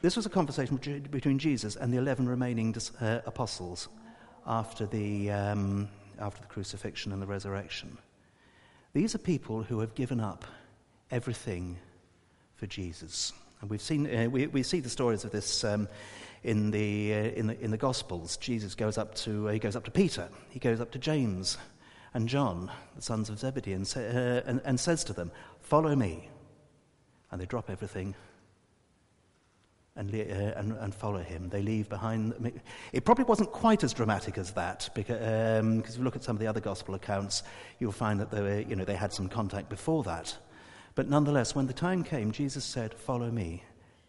this 0.02 0.14
was 0.14 0.26
a 0.26 0.28
conversation 0.28 0.76
between 1.10 1.38
Jesus 1.38 1.74
and 1.74 1.90
the 1.90 1.96
11 1.96 2.28
remaining 2.28 2.76
uh, 3.00 3.20
apostles 3.24 3.88
after 4.46 4.84
the, 4.84 5.30
um, 5.30 5.88
after 6.18 6.42
the 6.42 6.48
crucifixion 6.48 7.12
and 7.12 7.22
the 7.22 7.26
resurrection. 7.26 7.96
These 8.92 9.14
are 9.14 9.18
people 9.18 9.62
who 9.62 9.80
have 9.80 9.94
given 9.94 10.20
up 10.20 10.44
everything 11.10 11.78
for 12.56 12.66
Jesus. 12.66 13.32
And 13.62 13.70
we've 13.70 13.80
seen, 13.80 14.06
uh, 14.06 14.28
we, 14.28 14.48
we 14.48 14.62
see 14.62 14.80
the 14.80 14.90
stories 14.90 15.24
of 15.24 15.30
this 15.30 15.64
um, 15.64 15.88
in 16.42 16.70
the, 16.70 17.14
uh, 17.14 17.16
in, 17.16 17.46
the, 17.46 17.58
in 17.58 17.70
the 17.70 17.78
Gospels. 17.78 18.36
Jesus 18.36 18.74
goes 18.74 18.98
up 18.98 19.14
to, 19.14 19.48
uh, 19.48 19.52
he 19.52 19.58
goes 19.58 19.76
up 19.76 19.84
to 19.84 19.90
Peter, 19.90 20.28
he 20.50 20.58
goes 20.58 20.82
up 20.82 20.90
to 20.90 20.98
James 20.98 21.56
and 22.14 22.28
John, 22.28 22.70
the 22.96 23.02
sons 23.02 23.28
of 23.28 23.38
Zebedee, 23.38 23.72
and, 23.72 23.92
uh, 23.96 24.00
and, 24.46 24.60
and 24.64 24.78
says 24.78 25.04
to 25.04 25.12
them, 25.12 25.30
Follow 25.60 25.94
me. 25.94 26.30
And 27.30 27.40
they 27.40 27.46
drop 27.46 27.68
everything 27.68 28.14
and, 29.96 30.12
uh, 30.12 30.18
and, 30.58 30.72
and, 30.72 30.94
follow 30.94 31.20
him. 31.20 31.48
They 31.48 31.62
leave 31.62 31.88
behind. 31.88 32.32
Them. 32.32 32.52
It 32.92 33.04
probably 33.04 33.24
wasn't 33.24 33.52
quite 33.52 33.84
as 33.84 33.92
dramatic 33.92 34.38
as 34.38 34.52
that, 34.52 34.88
because 34.94 35.60
um, 35.60 35.80
if 35.80 35.96
you 35.96 36.02
look 36.02 36.16
at 36.16 36.24
some 36.24 36.34
of 36.34 36.40
the 36.40 36.46
other 36.46 36.60
gospel 36.60 36.94
accounts, 36.94 37.42
you'll 37.78 37.92
find 37.92 38.18
that 38.20 38.30
they, 38.30 38.40
were, 38.40 38.60
you 38.60 38.76
know, 38.76 38.84
they 38.84 38.96
had 38.96 39.12
some 39.12 39.28
contact 39.28 39.68
before 39.68 40.02
that. 40.04 40.36
But 40.94 41.08
nonetheless, 41.08 41.54
when 41.54 41.66
the 41.66 41.72
time 41.72 42.02
came, 42.02 42.32
Jesus 42.32 42.64
said, 42.64 42.94
Follow 42.94 43.30
me. 43.30 43.62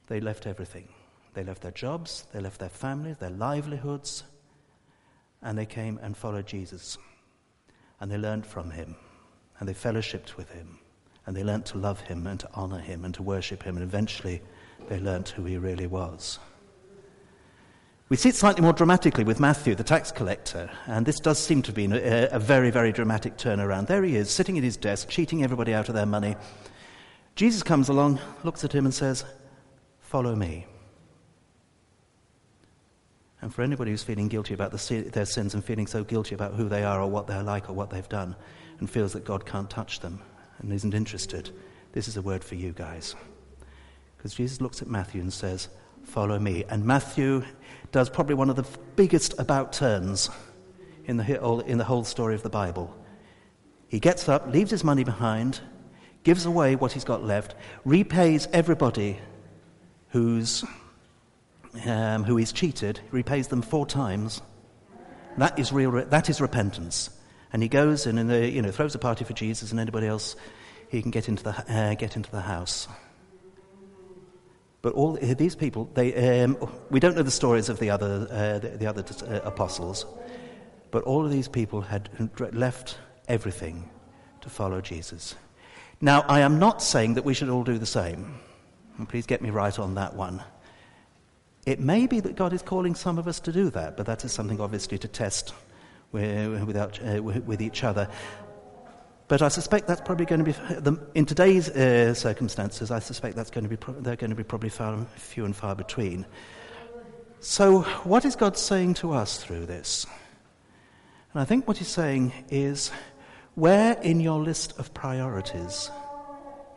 They 0.07 0.19
left 0.19 0.47
everything. 0.47 0.87
They 1.33 1.43
left 1.43 1.61
their 1.61 1.71
jobs, 1.71 2.25
they 2.31 2.39
left 2.39 2.59
their 2.59 2.69
families, 2.69 3.17
their 3.17 3.29
livelihoods, 3.29 4.23
and 5.41 5.57
they 5.57 5.65
came 5.65 5.99
and 6.01 6.15
followed 6.15 6.47
Jesus. 6.47 6.97
And 7.99 8.11
they 8.11 8.17
learned 8.17 8.45
from 8.45 8.71
him, 8.71 8.95
and 9.59 9.69
they 9.69 9.73
fellowshipped 9.73 10.37
with 10.37 10.49
him, 10.51 10.79
and 11.25 11.35
they 11.35 11.43
learned 11.43 11.65
to 11.67 11.77
love 11.77 12.01
him 12.01 12.27
and 12.27 12.39
to 12.39 12.49
honor 12.53 12.79
him 12.79 13.05
and 13.05 13.13
to 13.15 13.23
worship 13.23 13.63
him, 13.63 13.77
and 13.77 13.83
eventually 13.83 14.41
they 14.89 14.99
learned 14.99 15.29
who 15.29 15.45
he 15.45 15.57
really 15.57 15.87
was. 15.87 16.39
We 18.07 18.17
see 18.17 18.29
it 18.29 18.35
slightly 18.35 18.61
more 18.61 18.73
dramatically 18.73 19.23
with 19.23 19.39
Matthew, 19.39 19.73
the 19.73 19.83
tax 19.83 20.11
collector, 20.11 20.69
and 20.85 21.05
this 21.05 21.19
does 21.19 21.39
seem 21.39 21.63
to 21.63 21.71
be 21.71 21.85
a, 21.85 22.29
a 22.29 22.39
very, 22.39 22.69
very 22.69 22.91
dramatic 22.91 23.35
turnaround. 23.35 23.87
There 23.87 24.03
he 24.03 24.15
is, 24.15 24.29
sitting 24.29 24.57
at 24.59 24.63
his 24.63 24.77
desk, 24.77 25.09
cheating 25.09 25.43
everybody 25.43 25.73
out 25.73 25.89
of 25.89 25.95
their 25.95 26.05
money. 26.05 26.35
Jesus 27.35 27.63
comes 27.63 27.89
along, 27.89 28.19
looks 28.43 28.63
at 28.63 28.73
him, 28.73 28.85
and 28.85 28.93
says, 28.93 29.25
Follow 30.01 30.35
me. 30.35 30.67
And 33.45 33.53
for 33.53 33.61
anybody 33.61 33.91
who's 33.91 34.01
feeling 34.01 34.27
guilty 34.27 34.55
about 34.55 34.71
the, 34.71 35.01
their 35.01 35.27
sins 35.27 35.53
and 35.53 35.63
feeling 35.63 35.85
so 35.85 36.03
guilty 36.03 36.33
about 36.33 36.55
who 36.55 36.67
they 36.67 36.83
are 36.83 36.99
or 36.99 37.07
what 37.07 37.27
they're 37.27 37.43
like 37.43 37.69
or 37.69 37.73
what 37.73 37.91
they've 37.91 38.09
done 38.09 38.35
and 38.79 38.89
feels 38.89 39.13
that 39.13 39.23
God 39.23 39.45
can't 39.45 39.69
touch 39.69 39.99
them 39.99 40.19
and 40.57 40.73
isn't 40.73 40.95
interested, 40.95 41.51
this 41.91 42.07
is 42.07 42.17
a 42.17 42.23
word 42.23 42.43
for 42.43 42.55
you 42.55 42.71
guys. 42.71 43.13
Because 44.17 44.33
Jesus 44.33 44.61
looks 44.61 44.81
at 44.81 44.87
Matthew 44.87 45.21
and 45.21 45.31
says, 45.31 45.69
Follow 46.05 46.39
me. 46.39 46.63
And 46.69 46.85
Matthew 46.85 47.43
does 47.91 48.09
probably 48.09 48.33
one 48.33 48.49
of 48.49 48.55
the 48.55 48.65
biggest 48.95 49.37
about 49.37 49.73
turns 49.73 50.31
in 51.05 51.17
the, 51.17 51.63
in 51.67 51.77
the 51.77 51.83
whole 51.83 52.03
story 52.03 52.33
of 52.33 52.41
the 52.41 52.49
Bible. 52.49 52.97
He 53.89 53.99
gets 53.99 54.27
up, 54.27 54.51
leaves 54.51 54.71
his 54.71 54.83
money 54.83 55.03
behind, 55.03 55.59
gives 56.23 56.47
away 56.47 56.75
what 56.75 56.93
he's 56.93 57.03
got 57.03 57.23
left, 57.23 57.53
repays 57.83 58.47
everybody 58.51 59.19
who's 60.09 60.65
um, 61.85 62.23
who 62.23 62.37
is 62.37 62.51
cheated, 62.51 62.99
repays 63.11 63.47
them 63.47 63.61
four 63.61 63.85
times. 63.85 64.41
That 65.37 65.59
is 65.59 65.71
real. 65.71 65.91
That 65.91 66.29
is 66.29 66.39
repentance. 66.41 67.09
And 67.51 67.61
he 67.61 67.69
goes 67.69 68.05
and, 68.05 68.29
the, 68.29 68.49
you 68.49 68.61
know, 68.61 68.71
throws 68.71 68.95
a 68.95 68.99
party 68.99 69.23
for 69.23 69.33
Jesus 69.33 69.71
and 69.71 69.79
anybody 69.79 70.07
else 70.07 70.35
he 70.89 71.01
can 71.01 71.11
get 71.11 71.27
into 71.27 71.43
the, 71.43 71.51
uh, 71.51 71.95
get 71.95 72.15
into 72.15 72.31
the 72.31 72.41
house. 72.41 72.87
But 74.81 74.93
all 74.93 75.13
these 75.13 75.55
people, 75.55 75.89
they, 75.93 76.43
um, 76.43 76.57
we 76.91 76.99
don't 76.99 77.15
know 77.15 77.23
the 77.23 77.31
stories 77.31 77.69
of 77.69 77.79
the 77.79 77.89
other, 77.89 78.27
uh, 78.29 78.59
the, 78.59 78.69
the, 78.69 78.87
other 78.87 79.03
uh, 79.27 79.41
apostles, 79.43 80.05
but 80.91 81.03
all 81.03 81.25
of 81.25 81.31
these 81.31 81.47
people 81.47 81.81
had 81.81 82.09
left 82.53 82.97
everything 83.27 83.89
to 84.41 84.49
follow 84.49 84.81
Jesus. 84.81 85.35
Now, 86.01 86.21
I 86.27 86.41
am 86.41 86.59
not 86.59 86.83
saying 86.83 87.15
that 87.15 87.25
we 87.25 87.33
should 87.33 87.49
all 87.49 87.63
do 87.63 87.79
the 87.79 87.85
same. 87.85 88.35
And 88.97 89.09
please 89.09 89.25
get 89.25 89.41
me 89.41 89.49
right 89.49 89.77
on 89.77 89.95
that 89.95 90.15
one. 90.15 90.43
It 91.65 91.79
may 91.79 92.05
be 92.05 92.19
that 92.19 92.35
God 92.35 92.53
is 92.53 92.61
calling 92.61 92.93
some 92.93 93.17
of 93.17 93.27
us 93.27 93.39
to 93.41 93.51
do 93.51 93.69
that, 93.71 93.97
but 93.97 94.05
that 94.05 94.23
is 94.23 94.31
something 94.31 94.61
obviously 94.61 94.97
to 94.99 95.07
test 95.07 95.53
without, 96.11 96.99
uh, 97.03 97.21
with 97.21 97.61
each 97.61 97.83
other. 97.83 98.07
But 99.27 99.41
I 99.41 99.47
suspect 99.47 99.87
that's 99.87 100.01
probably 100.01 100.27
going 100.27 100.45
to 100.45 100.51
be, 100.51 100.97
in 101.15 101.25
today's 101.25 101.69
uh, 101.69 102.13
circumstances, 102.13 102.91
I 102.91 102.99
suspect 102.99 103.35
that's 103.35 103.49
going 103.49 103.67
to 103.67 103.75
be, 103.75 103.77
they're 104.01 104.15
going 104.15 104.29
to 104.29 104.35
be 104.35 104.43
probably 104.43 104.69
far, 104.69 105.03
few 105.15 105.45
and 105.45 105.55
far 105.55 105.75
between. 105.75 106.27
So, 107.39 107.81
what 108.03 108.23
is 108.23 108.35
God 108.35 108.57
saying 108.57 108.95
to 108.95 109.13
us 109.13 109.43
through 109.43 109.65
this? 109.65 110.05
And 111.33 111.41
I 111.41 111.45
think 111.45 111.67
what 111.67 111.77
He's 111.77 111.87
saying 111.87 112.33
is, 112.49 112.91
where 113.55 113.99
in 114.01 114.19
your 114.19 114.39
list 114.39 114.77
of 114.77 114.93
priorities 114.93 115.89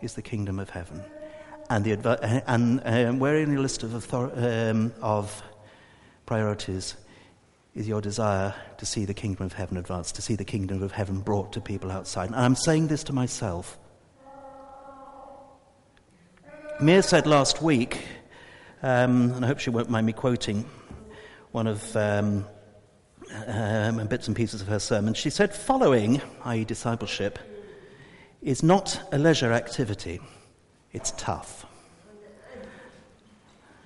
is 0.00 0.14
the 0.14 0.22
kingdom 0.22 0.58
of 0.58 0.70
heaven? 0.70 1.02
And, 1.70 1.84
the 1.84 1.92
adv- 1.92 2.42
and 2.46 2.80
um, 2.84 3.18
where 3.18 3.36
in 3.36 3.52
your 3.52 3.60
list 3.60 3.82
of, 3.82 3.94
author- 3.94 4.70
um, 4.70 4.92
of 5.00 5.42
priorities 6.26 6.96
is 7.74 7.86
your 7.86 8.00
desire 8.00 8.54
to 8.78 8.86
see 8.86 9.04
the 9.04 9.14
kingdom 9.14 9.46
of 9.46 9.52
heaven 9.52 9.76
advance, 9.76 10.12
to 10.12 10.22
see 10.22 10.34
the 10.34 10.44
kingdom 10.44 10.82
of 10.82 10.92
heaven 10.92 11.20
brought 11.20 11.52
to 11.52 11.60
people 11.60 11.90
outside. 11.90 12.26
And 12.26 12.36
I'm 12.36 12.56
saying 12.56 12.88
this 12.88 13.04
to 13.04 13.12
myself. 13.12 13.78
Mia 16.80 17.02
said 17.02 17.26
last 17.26 17.60
week, 17.60 18.04
um, 18.82 19.32
and 19.32 19.44
I 19.44 19.48
hope 19.48 19.58
she 19.58 19.70
won't 19.70 19.90
mind 19.90 20.06
me 20.06 20.12
quoting 20.12 20.64
one 21.50 21.66
of 21.66 21.96
um, 21.96 22.44
um, 23.46 24.06
bits 24.06 24.26
and 24.28 24.36
pieces 24.36 24.60
of 24.60 24.68
her 24.68 24.78
sermon. 24.78 25.14
She 25.14 25.30
said, 25.30 25.54
Following, 25.54 26.20
i.e., 26.44 26.64
discipleship, 26.64 27.38
is 28.42 28.62
not 28.62 29.00
a 29.12 29.18
leisure 29.18 29.52
activity. 29.52 30.20
It's 30.92 31.12
tough. 31.16 31.66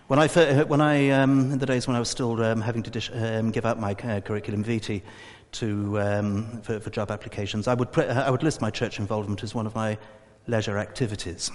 When 0.06 0.18
I, 0.18 0.28
when 0.64 0.80
I 0.80 1.08
um, 1.10 1.52
in 1.52 1.58
the 1.58 1.66
days 1.66 1.86
when 1.86 1.96
I 1.96 1.98
was 1.98 2.08
still 2.08 2.42
um, 2.42 2.60
having 2.60 2.82
to 2.82 2.90
dish, 2.90 3.10
um, 3.14 3.50
give 3.50 3.64
out 3.64 3.80
my 3.80 3.92
uh, 3.92 4.20
curriculum 4.20 4.62
vitae 4.62 5.02
to, 5.52 6.00
um, 6.00 6.60
for, 6.62 6.80
for, 6.80 6.90
job 6.90 7.10
applications, 7.10 7.66
I 7.66 7.74
would, 7.74 7.92
pre- 7.92 8.06
I 8.08 8.30
would 8.30 8.42
list 8.42 8.60
my 8.60 8.70
church 8.70 8.98
involvement 8.98 9.42
as 9.42 9.54
one 9.54 9.66
of 9.66 9.74
my 9.74 9.96
leisure 10.46 10.78
activities. 10.78 11.50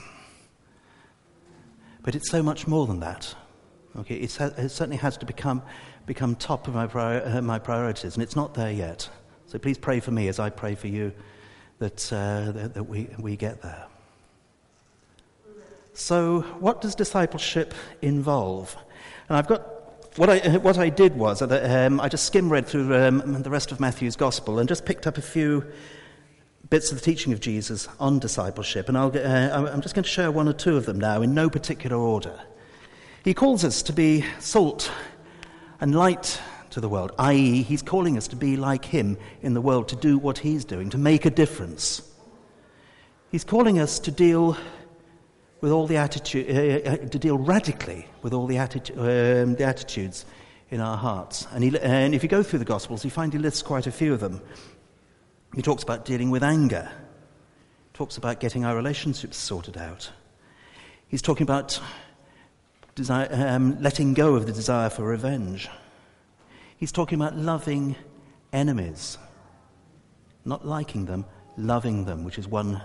But 2.01 2.15
it's 2.15 2.29
so 2.31 2.41
much 2.41 2.67
more 2.67 2.87
than 2.87 2.99
that. 3.01 3.35
Okay, 3.97 4.15
it 4.15 4.29
certainly 4.31 4.97
has 4.97 5.17
to 5.17 5.25
become, 5.25 5.61
become 6.05 6.35
top 6.35 6.67
of 6.67 6.75
my, 6.75 6.87
prior, 6.87 7.21
uh, 7.25 7.41
my 7.41 7.59
priorities, 7.59 8.15
and 8.15 8.23
it's 8.23 8.35
not 8.35 8.53
there 8.53 8.71
yet. 8.71 9.09
So 9.47 9.57
please 9.57 9.77
pray 9.77 9.99
for 9.99 10.11
me 10.11 10.27
as 10.27 10.39
I 10.39 10.49
pray 10.49 10.75
for 10.75 10.87
you 10.87 11.11
that, 11.79 12.11
uh, 12.11 12.51
that, 12.51 12.73
that 12.73 12.83
we, 12.83 13.07
we 13.17 13.35
get 13.35 13.61
there. 13.61 13.85
So, 15.99 16.41
what 16.59 16.79
does 16.81 16.93
discipleship 16.93 17.73
involve? 18.03 18.77
And 19.29 19.35
I've 19.35 19.47
got 19.47 19.63
what 20.15 20.29
I, 20.29 20.57
what 20.57 20.77
I 20.77 20.89
did 20.89 21.15
was 21.15 21.41
um, 21.41 21.99
I 21.99 22.07
just 22.07 22.25
skim 22.25 22.51
read 22.51 22.67
through 22.67 22.95
um, 22.95 23.41
the 23.41 23.49
rest 23.49 23.71
of 23.71 23.79
Matthew's 23.79 24.15
gospel 24.15 24.59
and 24.59 24.69
just 24.69 24.85
picked 24.85 25.07
up 25.07 25.17
a 25.17 25.23
few 25.23 25.65
bits 26.69 26.91
of 26.91 26.99
the 26.99 27.03
teaching 27.03 27.33
of 27.33 27.39
Jesus 27.39 27.87
on 27.99 28.19
discipleship. 28.19 28.89
And 28.89 28.95
I'll, 28.97 29.07
uh, 29.07 29.71
I'm 29.71 29.81
just 29.81 29.95
going 29.95 30.03
to 30.03 30.09
share 30.09 30.29
one 30.29 30.47
or 30.47 30.53
two 30.53 30.77
of 30.77 30.85
them 30.85 30.99
now 30.99 31.23
in 31.23 31.33
no 31.33 31.49
particular 31.49 31.97
order. 31.97 32.39
He 33.23 33.33
calls 33.33 33.65
us 33.65 33.81
to 33.81 33.91
be 33.91 34.23
salt 34.37 34.91
and 35.81 35.95
light 35.95 36.39
to 36.69 36.79
the 36.79 36.89
world, 36.89 37.11
i.e., 37.17 37.63
he's 37.63 37.81
calling 37.81 38.17
us 38.17 38.27
to 38.27 38.35
be 38.35 38.55
like 38.55 38.85
him 38.85 39.17
in 39.41 39.55
the 39.55 39.61
world, 39.61 39.87
to 39.87 39.95
do 39.95 40.19
what 40.19 40.37
he's 40.37 40.63
doing, 40.63 40.91
to 40.91 40.99
make 40.99 41.25
a 41.25 41.31
difference. 41.31 42.03
He's 43.31 43.43
calling 43.43 43.79
us 43.79 43.97
to 43.99 44.11
deal 44.11 44.57
with 45.61 45.71
all 45.71 45.87
the 45.87 45.97
attitude, 45.97 46.49
uh, 46.49 46.89
uh, 46.89 46.97
to 46.97 47.19
deal 47.19 47.37
radically 47.37 48.07
with 48.21 48.33
all 48.33 48.47
the, 48.47 48.55
atti- 48.55 48.91
um, 48.97 49.55
the 49.55 49.63
attitudes 49.63 50.25
in 50.69 50.81
our 50.81 50.97
hearts. 50.97 51.47
And, 51.51 51.63
he, 51.63 51.79
and 51.79 52.13
if 52.13 52.23
you 52.23 52.29
go 52.29 52.43
through 52.43 52.59
the 52.59 52.65
Gospels, 52.65 53.03
you 53.03 53.11
find 53.11 53.33
he 53.33 53.39
lists 53.39 53.61
quite 53.61 53.87
a 53.87 53.91
few 53.91 54.13
of 54.13 54.19
them. 54.19 54.41
He 55.55 55.61
talks 55.61 55.83
about 55.83 56.05
dealing 56.05 56.29
with 56.29 56.43
anger, 56.43 56.89
he 57.91 57.97
talks 57.97 58.17
about 58.17 58.39
getting 58.39 58.65
our 58.65 58.75
relationships 58.75 59.37
sorted 59.37 59.77
out. 59.77 60.11
He's 61.07 61.21
talking 61.21 61.43
about 61.43 61.79
desire, 62.95 63.29
um, 63.31 63.81
letting 63.81 64.13
go 64.13 64.35
of 64.35 64.45
the 64.45 64.51
desire 64.51 64.89
for 64.89 65.03
revenge. 65.03 65.69
He's 66.77 66.91
talking 66.91 67.19
about 67.19 67.35
loving 67.35 67.95
enemies, 68.51 69.17
not 70.45 70.65
liking 70.65 71.05
them, 71.05 71.25
loving 71.57 72.05
them, 72.05 72.23
which 72.23 72.37
is 72.37 72.47
one, 72.47 72.81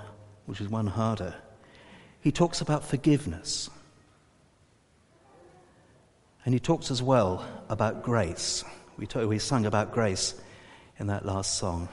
which 0.46 0.60
is 0.60 0.68
one 0.68 0.86
harder. 0.86 1.34
He 2.22 2.30
talks 2.30 2.60
about 2.60 2.84
forgiveness. 2.84 3.68
And 6.44 6.54
he 6.54 6.60
talks 6.60 6.90
as 6.90 7.02
well 7.02 7.44
about 7.68 8.02
grace. 8.02 8.64
We, 8.96 9.06
talk, 9.06 9.28
we 9.28 9.38
sung 9.38 9.66
about 9.66 9.92
grace 9.92 10.34
in 10.98 11.08
that 11.08 11.26
last 11.26 11.58
song. 11.58 11.88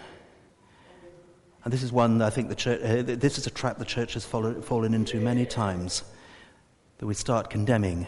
And 1.63 1.73
this 1.73 1.83
is 1.83 1.91
one 1.91 2.21
I 2.21 2.29
think 2.29 2.49
the 2.49 2.55
church, 2.55 2.81
uh, 2.81 3.03
this 3.03 3.37
is 3.37 3.47
a 3.47 3.49
trap 3.49 3.77
the 3.79 3.85
church 3.85 4.13
has 4.13 4.23
fallen, 4.23 4.93
into 4.93 5.19
many 5.19 5.45
times 5.45 6.03
that 6.99 7.05
we 7.05 7.15
start 7.15 7.49
condemning. 7.49 8.07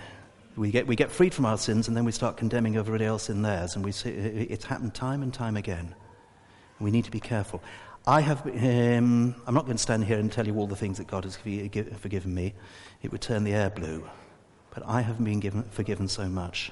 We 0.55 0.69
get, 0.69 0.85
we 0.85 0.95
get 0.95 1.11
freed 1.11 1.33
from 1.33 1.45
our 1.45 1.57
sins 1.57 1.87
and 1.87 1.97
then 1.97 2.05
we 2.05 2.11
start 2.11 2.37
condemning 2.37 2.75
everybody 2.75 3.05
else 3.05 3.29
in 3.29 3.41
theirs. 3.41 3.75
And 3.75 3.83
we 3.83 3.91
see, 3.91 4.09
it's 4.09 4.65
happened 4.65 4.93
time 4.93 5.23
and 5.23 5.33
time 5.33 5.57
again. 5.57 5.95
We 6.79 6.91
need 6.91 7.05
to 7.05 7.11
be 7.11 7.19
careful. 7.19 7.63
I 8.07 8.21
have, 8.21 8.47
um, 8.47 9.35
I'm 9.45 9.53
not 9.53 9.65
going 9.65 9.77
to 9.77 9.81
stand 9.81 10.05
here 10.05 10.17
and 10.17 10.31
tell 10.31 10.47
you 10.47 10.55
all 10.57 10.65
the 10.65 10.75
things 10.75 10.97
that 10.97 11.05
God 11.05 11.23
has 11.23 11.35
forgiven 11.35 12.33
me. 12.33 12.53
It 13.03 13.11
would 13.11 13.21
turn 13.21 13.43
the 13.43 13.53
air 13.53 13.69
blue. 13.69 14.07
But 14.73 14.83
I 14.87 15.01
haven't 15.01 15.25
been 15.25 15.39
given, 15.39 15.63
forgiven 15.63 16.07
so 16.07 16.27
much. 16.27 16.71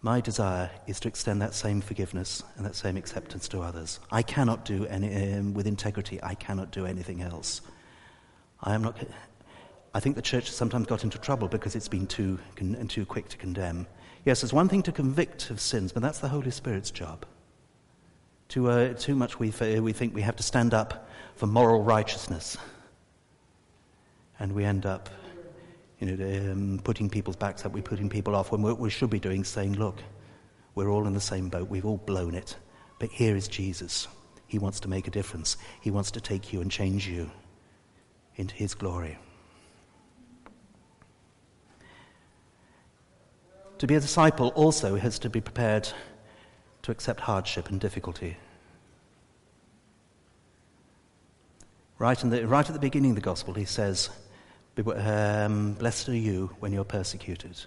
My 0.00 0.20
desire 0.20 0.70
is 0.86 1.00
to 1.00 1.08
extend 1.08 1.42
that 1.42 1.54
same 1.54 1.80
forgiveness 1.82 2.44
and 2.56 2.64
that 2.64 2.76
same 2.76 2.96
acceptance 2.96 3.46
to 3.48 3.60
others. 3.60 4.00
I 4.10 4.22
cannot 4.22 4.64
do 4.64 4.86
any, 4.86 5.34
um, 5.34 5.52
with 5.52 5.66
integrity, 5.66 6.18
I 6.22 6.34
cannot 6.34 6.70
do 6.70 6.86
anything 6.86 7.20
else. 7.20 7.60
I 8.62 8.74
am 8.74 8.82
not. 8.82 8.96
I 9.92 10.00
think 10.00 10.16
the 10.16 10.22
church 10.22 10.46
has 10.46 10.56
sometimes 10.56 10.86
got 10.86 11.04
into 11.04 11.18
trouble 11.18 11.48
because 11.48 11.74
it's 11.74 11.88
been 11.88 12.06
too, 12.06 12.38
con- 12.56 12.88
too 12.88 13.04
quick 13.04 13.28
to 13.30 13.36
condemn. 13.36 13.86
Yes, 14.24 14.42
it's 14.44 14.52
one 14.52 14.68
thing 14.68 14.82
to 14.84 14.92
convict 14.92 15.50
of 15.50 15.60
sins, 15.60 15.92
but 15.92 16.02
that's 16.02 16.20
the 16.20 16.28
Holy 16.28 16.50
Spirit's 16.52 16.90
job. 16.90 17.26
Too, 18.48 18.70
uh, 18.70 18.94
too 18.94 19.14
much 19.14 19.38
we, 19.38 19.52
we 19.80 19.92
think 19.92 20.14
we 20.14 20.22
have 20.22 20.36
to 20.36 20.42
stand 20.42 20.72
up 20.72 21.08
for 21.36 21.46
moral 21.46 21.82
righteousness. 21.82 22.56
And 24.40 24.52
we 24.52 24.64
end 24.64 24.86
up 24.86 25.10
you 26.00 26.06
know, 26.06 26.52
um, 26.52 26.80
putting 26.82 27.10
people's 27.10 27.36
backs 27.36 27.64
up, 27.64 27.72
we're 27.72 27.82
putting 27.82 28.08
people 28.08 28.34
off 28.34 28.52
when 28.52 28.62
what 28.62 28.78
we 28.78 28.88
should 28.88 29.10
be 29.10 29.18
doing 29.18 29.44
saying, 29.44 29.74
look, 29.74 30.02
we're 30.74 30.90
all 30.90 31.06
in 31.06 31.12
the 31.12 31.20
same 31.20 31.48
boat, 31.48 31.68
we've 31.68 31.84
all 31.84 31.98
blown 31.98 32.34
it. 32.34 32.56
But 32.98 33.10
here 33.10 33.36
is 33.36 33.48
Jesus. 33.48 34.08
He 34.46 34.58
wants 34.58 34.80
to 34.80 34.88
make 34.88 35.06
a 35.06 35.10
difference. 35.10 35.56
He 35.80 35.90
wants 35.90 36.10
to 36.12 36.20
take 36.20 36.52
you 36.52 36.60
and 36.60 36.70
change 36.70 37.06
you 37.06 37.30
into 38.36 38.54
his 38.54 38.74
glory. 38.74 39.18
To 43.78 43.86
be 43.86 43.94
a 43.94 44.00
disciple 44.00 44.48
also 44.48 44.96
has 44.96 45.18
to 45.20 45.30
be 45.30 45.40
prepared 45.40 45.88
to 46.82 46.90
accept 46.90 47.20
hardship 47.20 47.68
and 47.68 47.80
difficulty. 47.80 48.36
Right, 51.98 52.18
the, 52.18 52.46
right 52.46 52.66
at 52.66 52.72
the 52.72 52.78
beginning 52.78 53.10
of 53.10 53.16
the 53.16 53.22
gospel, 53.22 53.54
he 53.54 53.64
says, 53.64 54.08
um, 54.86 55.74
Blessed 55.74 56.08
are 56.10 56.16
you 56.16 56.50
when 56.60 56.72
you're 56.72 56.84
persecuted, 56.84 57.60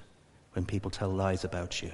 when 0.53 0.65
people 0.65 0.89
tell 0.89 1.09
lies 1.09 1.43
about 1.43 1.81
you. 1.81 1.89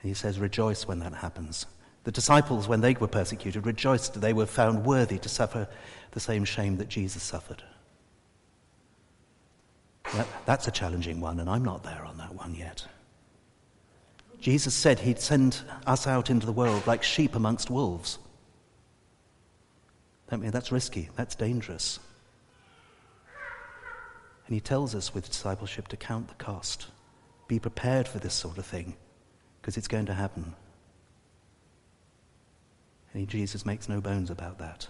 And 0.00 0.08
he 0.08 0.14
says, 0.14 0.40
Rejoice 0.40 0.88
when 0.88 0.98
that 0.98 1.14
happens. 1.14 1.66
The 2.04 2.10
disciples, 2.10 2.66
when 2.66 2.80
they 2.80 2.94
were 2.94 3.06
persecuted, 3.06 3.64
rejoiced 3.64 4.14
that 4.14 4.20
they 4.20 4.32
were 4.32 4.46
found 4.46 4.84
worthy 4.84 5.18
to 5.18 5.28
suffer 5.28 5.68
the 6.10 6.20
same 6.20 6.44
shame 6.44 6.78
that 6.78 6.88
Jesus 6.88 7.22
suffered. 7.22 7.62
That, 10.14 10.26
that's 10.44 10.66
a 10.66 10.72
challenging 10.72 11.20
one, 11.20 11.38
and 11.38 11.48
I'm 11.48 11.64
not 11.64 11.84
there 11.84 12.04
on 12.04 12.18
that 12.18 12.34
one 12.34 12.56
yet. 12.56 12.84
Jesus 14.42 14.74
said 14.74 14.98
he'd 14.98 15.20
send 15.20 15.60
us 15.86 16.08
out 16.08 16.28
into 16.28 16.46
the 16.46 16.52
world 16.52 16.84
like 16.84 17.04
sheep 17.04 17.36
amongst 17.36 17.70
wolves. 17.70 18.18
That 20.26 20.38
mean 20.38 20.50
that's 20.50 20.72
risky, 20.72 21.10
that's 21.14 21.36
dangerous. 21.36 22.00
And 24.46 24.54
he 24.54 24.60
tells 24.60 24.96
us 24.96 25.14
with 25.14 25.30
discipleship 25.30 25.86
to 25.88 25.96
count 25.96 26.26
the 26.26 26.34
cost. 26.34 26.88
Be 27.46 27.60
prepared 27.60 28.08
for 28.08 28.18
this 28.18 28.34
sort 28.34 28.58
of 28.58 28.66
thing, 28.66 28.96
because 29.60 29.76
it's 29.76 29.86
going 29.86 30.06
to 30.06 30.14
happen. 30.14 30.54
And 33.14 33.28
Jesus 33.28 33.64
makes 33.64 33.88
no 33.88 34.00
bones 34.00 34.28
about 34.28 34.58
that. 34.58 34.88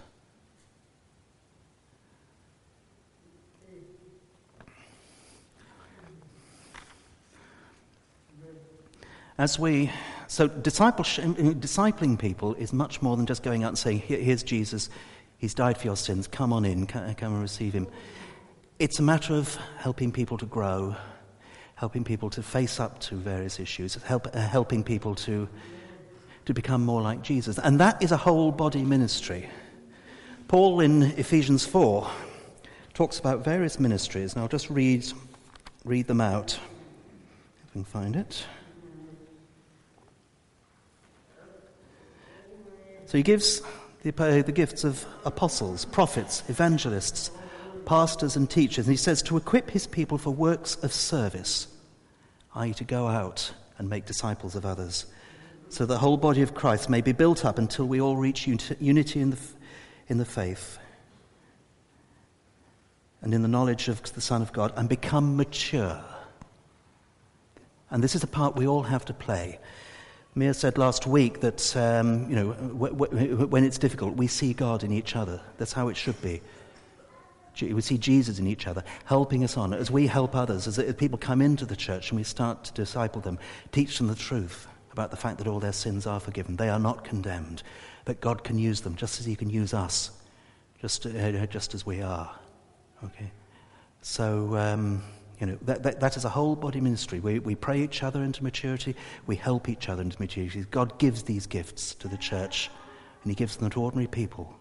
As 9.39 9.59
we, 9.59 9.91
so 10.27 10.49
discipling 10.49 12.19
people 12.19 12.55
is 12.55 12.73
much 12.73 13.01
more 13.01 13.17
than 13.17 13.25
just 13.25 13.43
going 13.43 13.65
out 13.65 13.69
and 13.69 13.79
saying, 13.79 14.01
here's 14.01 14.43
Jesus, 14.43 14.91
he's 15.39 15.55
died 15.55 15.79
for 15.79 15.87
your 15.87 15.97
sins, 15.97 16.27
come 16.27 16.53
on 16.53 16.65
in, 16.65 16.87
come 16.87 17.05
and 17.05 17.41
receive 17.41 17.73
him. 17.73 17.89
It's 18.79 18.99
a 18.99 19.03
matter 19.03 19.35
of 19.35 19.55
helping 19.79 20.13
people 20.13 20.37
to 20.39 20.45
grow, 20.45 20.97
helping 21.77 22.05
people 22.05 22.29
to 22.31 22.43
face 22.43 22.79
up 22.79 22.99
to 23.01 23.15
various 23.15 23.59
issues, 23.59 23.95
help, 23.95 24.29
uh, 24.35 24.41
helping 24.41 24.85
people 24.85 25.15
to, 25.15 25.49
to 26.45 26.53
become 26.53 26.85
more 26.85 27.01
like 27.01 27.23
Jesus. 27.23 27.59
And 27.59 27.81
that 27.81 28.03
is 28.03 28.13
a 28.13 28.17
whole 28.19 28.53
body 28.53 28.83
ministry. 28.83 29.49
Paul 30.47 30.81
in 30.81 31.03
Ephesians 31.03 31.65
4 31.65 32.07
talks 32.93 33.19
about 33.19 33.43
various 33.43 33.81
ministries, 33.81 34.35
and 34.35 34.43
I'll 34.43 34.49
just 34.49 34.69
read, 34.69 35.07
read 35.87 36.07
them 36.07 36.21
out 36.21 36.53
if 36.53 37.71
I 37.71 37.73
can 37.73 37.85
find 37.85 38.15
it. 38.15 38.45
So 43.13 43.19
he 43.19 43.23
gives 43.23 43.61
the, 44.05 44.15
uh, 44.17 44.41
the 44.41 44.53
gifts 44.53 44.85
of 44.85 45.05
apostles, 45.27 45.85
prophets, 45.85 46.43
evangelists, 46.49 47.31
pastors, 47.85 48.37
and 48.37 48.49
teachers. 48.49 48.87
And 48.87 48.93
he 48.95 48.97
says 48.97 49.21
to 49.25 49.37
equip 49.37 49.69
his 49.69 49.87
people 49.87 50.17
for 50.17 50.31
works 50.31 50.77
of 50.77 50.95
service, 50.95 51.67
i.e., 52.55 52.73
to 52.73 52.85
go 52.85 53.09
out 53.09 53.53
and 53.77 53.91
make 53.91 54.07
disciples 54.07 54.57
of 54.57 54.65
others, 54.65 55.05
so 55.69 55.85
the 55.85 55.99
whole 55.99 56.17
body 56.17 56.41
of 56.41 56.55
Christ 56.55 56.89
may 56.89 57.03
be 57.03 57.13
built 57.13 57.45
up 57.45 57.59
until 57.59 57.85
we 57.85 58.01
all 58.01 58.17
reach 58.17 58.47
unity 58.47 59.21
in 59.21 59.29
the, 59.29 59.39
in 60.09 60.17
the 60.17 60.25
faith 60.25 60.79
and 63.21 63.35
in 63.35 63.43
the 63.43 63.49
knowledge 63.49 63.89
of 63.89 64.03
the 64.15 64.23
Son 64.23 64.41
of 64.41 64.55
God 64.55 64.73
and 64.75 64.89
become 64.89 65.37
mature. 65.37 66.03
And 67.91 68.03
this 68.03 68.15
is 68.15 68.23
a 68.23 68.27
part 68.27 68.57
we 68.57 68.67
all 68.67 68.85
have 68.85 69.05
to 69.05 69.13
play. 69.13 69.59
Mia 70.35 70.55
said 70.55 70.79
last 70.79 71.07
week 71.07 71.41
that 71.41 71.77
um, 71.77 72.29
you 72.31 72.37
know, 72.37 72.53
w- 72.53 72.95
w- 72.95 73.47
when 73.47 73.65
it's 73.65 73.77
difficult, 73.77 74.17
we 74.17 74.27
see 74.27 74.55
God 74.55 74.83
in 74.83 74.91
each 74.91 75.15
other. 75.15 75.41
That's 75.59 75.75
how 75.75 75.89
it 75.89 75.97
should 75.97 76.21
be. 76.23 76.41
We 77.61 77.83
see 77.83 77.99
Jesus 77.99 78.39
in 78.39 78.47
each 78.47 78.67
other, 78.67 78.83
helping 79.05 79.45
us 79.45 79.59
on 79.59 79.75
as 79.75 79.91
we 79.91 80.07
help 80.07 80.35
others, 80.35 80.67
as 80.67 80.95
people 80.95 81.19
come 81.19 81.43
into 81.43 81.67
the 81.67 81.77
church 81.77 82.11
and 82.11 82.19
we 82.19 82.25
start 82.25 82.65
to 82.65 82.73
disciple 82.73 83.21
them, 83.21 83.39
teach 83.73 83.99
them 83.99 84.07
the 84.07 84.15
truth 84.15 84.67
about 84.91 85.11
the 85.11 85.19
fact 85.19 85.37
that 85.37 85.47
all 85.47 85.61
their 85.61 85.73
sins 85.73 86.07
are 86.07 86.19
forgiven. 86.19 86.57
They 86.57 86.71
are 86.71 86.79
not 86.79 87.05
condemned, 87.05 87.63
that 88.07 88.23
God 88.23 88.43
can 88.43 88.59
use 88.59 88.81
them 88.81 88.97
just 88.97 89.21
as 89.21 89.27
He 89.27 89.37
can 89.37 89.51
use 89.51 89.75
us, 89.75 90.13
just, 90.81 91.05
uh, 91.05 91.47
just 91.47 91.75
as 91.75 91.85
we 91.85 92.01
are. 92.01 92.35
Okay? 93.05 93.31
So, 94.01 94.57
um, 94.57 95.03
you 95.43 95.49
know, 95.49 95.59
that, 95.63 95.83
that, 95.83 95.99
that 95.99 96.17
is 96.17 96.25
a 96.25 96.29
whole 96.29 96.55
body 96.55 96.81
ministry. 96.81 97.19
We, 97.19 97.41
we 97.41 97.57
pray 97.57 97.83
each 97.83 98.05
other 98.05 98.23
into 98.23 98.45
maturity, 98.45 98.95
we 99.27 99.35
help 99.35 99.69
each 99.69 99.89
other 99.89 100.01
into 100.01 100.17
maturity. 100.23 100.65
God 100.71 101.01
gives 101.01 101.25
these 101.25 101.49
gifts 101.49 101.97
to 101.97 102.07
the 102.07 102.17
church, 102.17 102.71
and 103.25 103.33
He 103.33 103.35
gives 103.35 103.57
them 103.57 103.69
to 103.71 103.81
ordinary 103.81 104.07
people, 104.07 104.55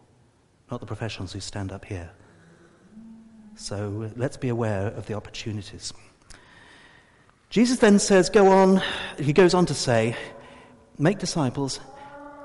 not 0.71 0.79
the 0.79 0.87
professionals 0.87 1.33
who 1.33 1.39
stand 1.39 1.71
up 1.71 1.85
here. 1.85 2.09
So 3.53 4.07
uh, 4.07 4.09
let's 4.15 4.37
be 4.37 4.49
aware 4.49 4.87
of 4.87 5.05
the 5.05 5.13
opportunities. 5.13 5.93
Jesus 7.51 7.77
then 7.77 7.99
says, 7.99 8.31
Go 8.31 8.47
on, 8.47 8.81
he 9.19 9.33
goes 9.33 9.53
on 9.53 9.67
to 9.67 9.75
say, 9.75 10.15
Make 10.97 11.19
disciples 11.19 11.79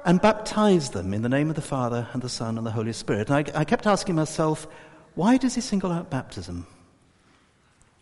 and 0.05 0.21
baptize 0.21 0.91
them 0.91 1.15
in 1.15 1.23
the 1.23 1.31
name 1.31 1.49
of 1.49 1.57
the 1.57 1.63
Father 1.63 2.07
and 2.13 2.21
the 2.21 2.29
Son 2.29 2.59
and 2.59 2.67
the 2.67 2.73
Holy 2.73 2.93
Spirit. 2.93 3.31
And 3.31 3.49
I, 3.49 3.61
I 3.61 3.65
kept 3.65 3.87
asking 3.87 4.15
myself, 4.15 4.69
why 5.15 5.39
does 5.39 5.55
he 5.55 5.63
single 5.63 5.91
out 5.91 6.11
baptism? 6.11 6.67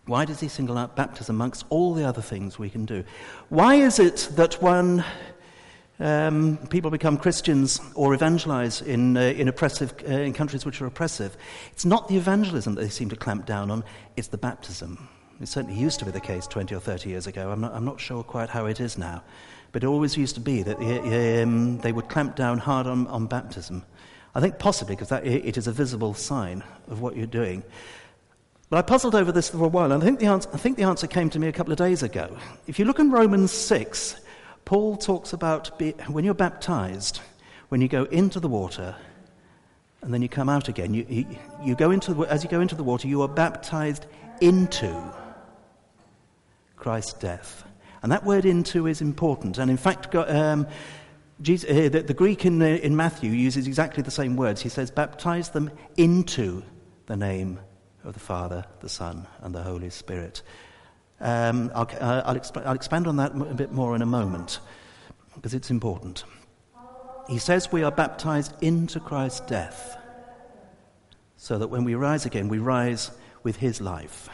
Why 0.07 0.25
does 0.25 0.41
he 0.41 0.49
single 0.49 0.77
out 0.77 0.97
baptism 0.97 1.37
amongst 1.37 1.65
all 1.71 1.95
the 1.95 2.05
other 2.05 2.21
things 2.21 2.59
we 2.59 2.69
can 2.69 2.85
do? 2.85 3.05
Why 3.49 3.77
is 3.77 3.99
it 3.99 4.29
that 4.33 4.61
when 4.61 5.05
um, 6.01 6.59
people 6.69 6.91
become 6.91 7.17
Christians 7.17 7.81
or 7.95 8.15
evangelize 8.15 8.83
in, 8.83 9.17
uh, 9.17 9.21
in, 9.21 9.49
oppressive, 9.49 9.95
uh, 10.07 10.13
in 10.13 10.33
countries 10.33 10.67
which 10.67 10.83
are 10.83 10.87
oppressive. 10.87 11.37
It's 11.73 11.85
not 11.85 12.09
the 12.09 12.17
evangelism 12.17 12.75
that 12.75 12.83
they 12.83 12.89
seem 12.89 13.09
to 13.11 13.17
clamp 13.17 13.47
down 13.47 13.71
on, 13.71 13.85
it's 14.17 14.29
the 14.29 14.39
baptism. 14.39 15.09
It 15.41 15.47
certainly 15.47 15.79
used 15.79 16.01
to 16.01 16.05
be 16.05 16.11
the 16.11 16.21
case 16.21 16.47
20 16.47 16.75
or 16.75 16.81
30 16.81 17.11
years 17.11 17.27
ago. 17.27 17.51
I'm 17.51 17.61
not, 17.61 17.73
I'm 17.75 17.85
not 17.85 18.01
sure 18.01 18.23
quite 18.23 18.51
how 18.51 18.67
it 18.67 18.81
is 18.81 18.99
now. 18.99 19.23
But 19.73 19.83
it 19.83 19.87
always 19.87 20.17
used 20.17 20.35
to 20.37 20.41
be 20.41 20.63
that 20.63 20.79
um, 21.43 21.79
they 21.79 21.93
would 21.93 22.09
clamp 22.09 22.37
down 22.37 22.59
hard 22.59 22.87
on, 22.87 23.07
on 23.09 23.27
baptism. 23.27 23.85
I 24.35 24.41
think 24.41 24.59
possibly 24.59 24.97
because 24.97 25.13
it 25.13 25.57
is 25.57 25.67
a 25.67 25.73
visible 25.73 26.15
sign 26.15 26.65
of 26.89 27.01
what 27.01 27.17
you're 27.17 27.27
doing. 27.27 27.63
But 28.71 28.79
I 28.79 28.83
puzzled 28.83 29.15
over 29.15 29.31
this 29.31 29.51
for 29.51 29.65
a 29.65 29.69
while, 29.69 29.93
and 29.93 30.03
I 30.03 30.07
think, 30.07 30.19
the 30.19 30.27
answer, 30.27 30.49
I 30.53 30.57
think 30.57 30.77
the 30.77 30.85
answer 30.85 31.07
came 31.07 31.31
to 31.31 31.39
me 31.39 31.49
a 31.49 31.53
couple 31.53 31.73
of 31.73 31.79
days 31.79 32.03
ago. 32.03 32.37
If 32.67 32.79
you 32.79 32.85
look 32.87 32.99
in 32.99 33.11
Romans 33.11 33.53
6, 33.53 34.17
Paul 34.65 34.97
talks 34.97 35.33
about 35.33 35.79
be, 35.79 35.93
when 36.09 36.25
you're 36.25 36.35
baptized, 36.35 37.21
when 37.69 37.81
you 37.81 37.89
go 37.89 38.05
into 38.05 38.41
the 38.41 38.49
water 38.49 38.97
and 40.01 40.13
then 40.13 40.23
you 40.23 40.29
come 40.29 40.49
out 40.49 40.69
again, 40.69 40.95
you, 40.95 41.07
you, 41.09 41.27
you 41.63 41.75
go 41.75 41.91
into 41.91 42.27
as 42.27 42.45
you 42.45 42.51
go 42.51 42.61
into 42.61 42.75
the 42.75 42.85
water, 42.85 43.09
you 43.09 43.23
are 43.23 43.29
baptized 43.29 44.07
into 44.41 44.95
Christ's 46.77 47.15
death. 47.15 47.65
And 48.03 48.13
that 48.13 48.25
word 48.25 48.45
into 48.45 48.87
is 48.87 49.01
important. 49.01 49.59
And 49.59 49.71
in 49.71 49.79
fact, 49.79 50.15
um, 50.15 50.67
Jesus, 51.41 51.69
uh, 51.69 51.89
the, 51.89 52.03
the, 52.03 52.15
Greek 52.15 52.45
in, 52.45 52.61
uh, 52.61 52.67
in 52.67 52.97
Matthew 52.97 53.31
uses 53.31 53.67
exactly 53.67 54.03
the 54.03 54.11
same 54.11 54.37
words. 54.37 54.61
He 54.61 54.69
says, 54.69 54.91
baptize 54.91 55.51
them 55.51 55.71
into 55.97 56.63
the 57.07 57.17
name 57.17 57.59
of 58.05 58.15
the 58.15 58.21
Father, 58.21 58.65
the 58.81 58.89
Son, 58.89 59.27
and 59.43 59.55
the 59.55 59.63
Holy 59.63 59.91
Spirit. 59.91 60.43
Um, 61.21 61.71
I'll, 61.75 61.89
uh, 62.01 62.23
I'll, 62.27 62.37
exp- 62.37 62.65
I'll 62.67 62.75
expand 62.75 63.07
on 63.07 63.17
that 63.17 63.33
a 63.33 63.55
bit 63.55 63.73
more 63.73 63.97
in 63.97 64.03
a 64.03 64.07
moment 64.07 64.61
because 65.35 65.55
it's 65.55 65.71
important. 65.71 66.25
He 67.29 67.39
says 67.39 67.73
we 67.73 67.83
are 67.83 67.91
baptized 67.91 68.53
into 68.63 69.01
Christ's 69.01 69.41
death 69.41 69.97
so 71.37 71.59
that 71.59 71.69
when 71.69 71.85
we 71.85 71.95
rise 71.95 72.27
again, 72.27 72.49
we 72.49 72.59
rise 72.59 73.11
with 73.43 73.57
his 73.57 73.81
life. 73.81 74.29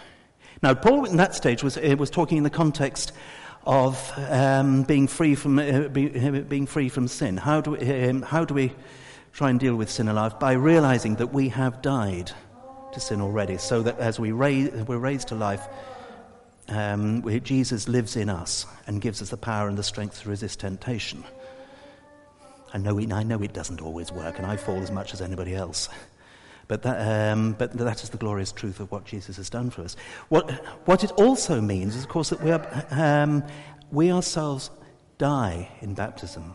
Now, 0.63 0.75
Paul 0.75 1.05
in 1.05 1.17
that 1.17 1.35
stage 1.35 1.63
was, 1.63 1.77
uh, 1.77 1.97
was 1.99 2.11
talking 2.11 2.39
in 2.39 2.45
the 2.45 2.51
context 2.51 3.13
of 3.65 4.13
um, 4.17 4.83
being, 4.85 5.07
free 5.07 5.35
from, 5.35 5.59
uh, 5.59 5.89
be, 5.89 6.19
uh, 6.19 6.41
being 6.43 6.67
free 6.67 6.89
from 6.89 7.09
sin. 7.09 7.37
How 7.37 7.61
do, 7.61 7.73
we, 7.73 8.09
um, 8.09 8.23
how 8.23 8.45
do 8.45 8.55
we 8.55 8.73
try 9.33 9.51
and 9.51 9.61
deal 9.61 9.77
with 9.77 9.91
sin 9.91 10.09
in 10.09 10.15
life? 10.17 10.39
By 10.39 10.53
realizing 10.53 11.17
that 11.17 11.33
we 11.33 11.51
have 11.51 11.83
died 11.83 12.33
to 12.93 13.01
sin 13.01 13.21
already, 13.21 13.59
so 13.59 13.83
that 13.83 13.99
as 13.99 14.19
we 14.19 14.33
raise, 14.33 14.71
we're 14.87 14.99
raised 14.99 15.29
to 15.29 15.35
life, 15.35 15.67
um, 16.69 17.23
Jesus 17.43 17.89
lives 17.89 18.17
in 18.17 18.29
us 18.29 18.67
and 18.87 19.01
gives 19.01 19.21
us 19.23 19.31
the 19.31 19.37
power 19.37 19.69
and 19.69 19.77
the 19.77 19.83
strength 19.83 20.23
to 20.23 20.29
resist 20.29 20.61
temptation. 20.61 21.25
I 22.73 22.79
know, 22.79 22.99
it, 22.99 23.13
I 23.13 23.25
know 23.25 23.43
it 23.43 23.53
doesn't 23.53 23.81
always 23.81 24.13
work, 24.13 24.39
and 24.39 24.47
I 24.47 24.57
fall 24.57 24.81
as 24.81 24.91
much 24.91 25.13
as 25.13 25.21
anybody 25.21 25.55
else. 25.55 25.89
But 26.69 26.83
that, 26.83 27.33
um, 27.33 27.55
but 27.59 27.73
that 27.73 28.05
is 28.05 28.11
the 28.11 28.17
glorious 28.17 28.53
truth 28.53 28.79
of 28.79 28.93
what 28.93 29.05
Jesus 29.05 29.37
has 29.39 29.51
done 29.51 29.71
for 29.71 29.83
us. 29.83 29.97
What, 30.29 30.49
what 30.87 31.03
it 31.03 31.11
also 31.13 31.61
means 31.61 31.97
is, 31.97 32.05
of 32.05 32.09
course, 32.09 32.31
that 32.31 32.41
we, 32.41 32.53
are, 32.53 32.87
um, 32.93 33.43
we 33.91 34.13
ourselves 34.13 34.71
die 35.19 35.69
in 35.81 35.95
baptism 35.95 36.55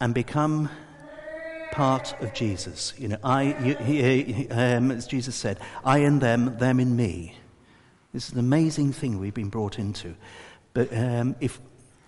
and 0.00 0.12
become 0.12 0.68
part 1.72 2.20
of 2.20 2.32
Jesus. 2.32 2.92
You 2.98 3.08
know, 3.08 3.18
I, 3.22 3.56
you, 3.62 3.76
he, 3.76 4.48
um, 4.50 4.90
as 4.90 5.06
Jesus 5.06 5.36
said, 5.36 5.58
I 5.84 5.98
in 5.98 6.18
them, 6.18 6.58
them 6.58 6.80
in 6.80 6.96
me. 6.96 7.36
This 8.12 8.28
is 8.28 8.32
an 8.32 8.40
amazing 8.40 8.92
thing 8.92 9.18
we've 9.18 9.34
been 9.34 9.50
brought 9.50 9.78
into. 9.78 10.14
But 10.74 10.96
um, 10.96 11.36
if, 11.40 11.60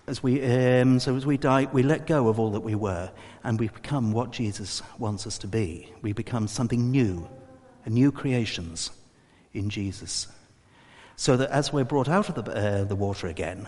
as 0.07 0.21
we, 0.21 0.43
um, 0.43 0.99
so 0.99 1.15
as 1.15 1.25
we 1.25 1.37
die, 1.37 1.67
we 1.71 1.83
let 1.83 2.07
go 2.07 2.27
of 2.27 2.39
all 2.39 2.51
that 2.51 2.61
we 2.61 2.75
were, 2.75 3.11
and 3.43 3.59
we 3.59 3.69
become 3.69 4.11
what 4.11 4.31
Jesus 4.31 4.81
wants 4.99 5.25
us 5.25 5.37
to 5.39 5.47
be. 5.47 5.91
We 6.01 6.13
become 6.13 6.47
something 6.47 6.91
new, 6.91 7.27
a 7.85 7.89
new 7.89 8.11
creations 8.11 8.91
in 9.53 9.69
Jesus. 9.69 10.27
So 11.15 11.37
that 11.37 11.51
as 11.51 11.71
we're 11.71 11.85
brought 11.85 12.09
out 12.09 12.29
of 12.29 12.43
the, 12.43 12.51
uh, 12.51 12.83
the 12.83 12.95
water 12.95 13.27
again, 13.27 13.67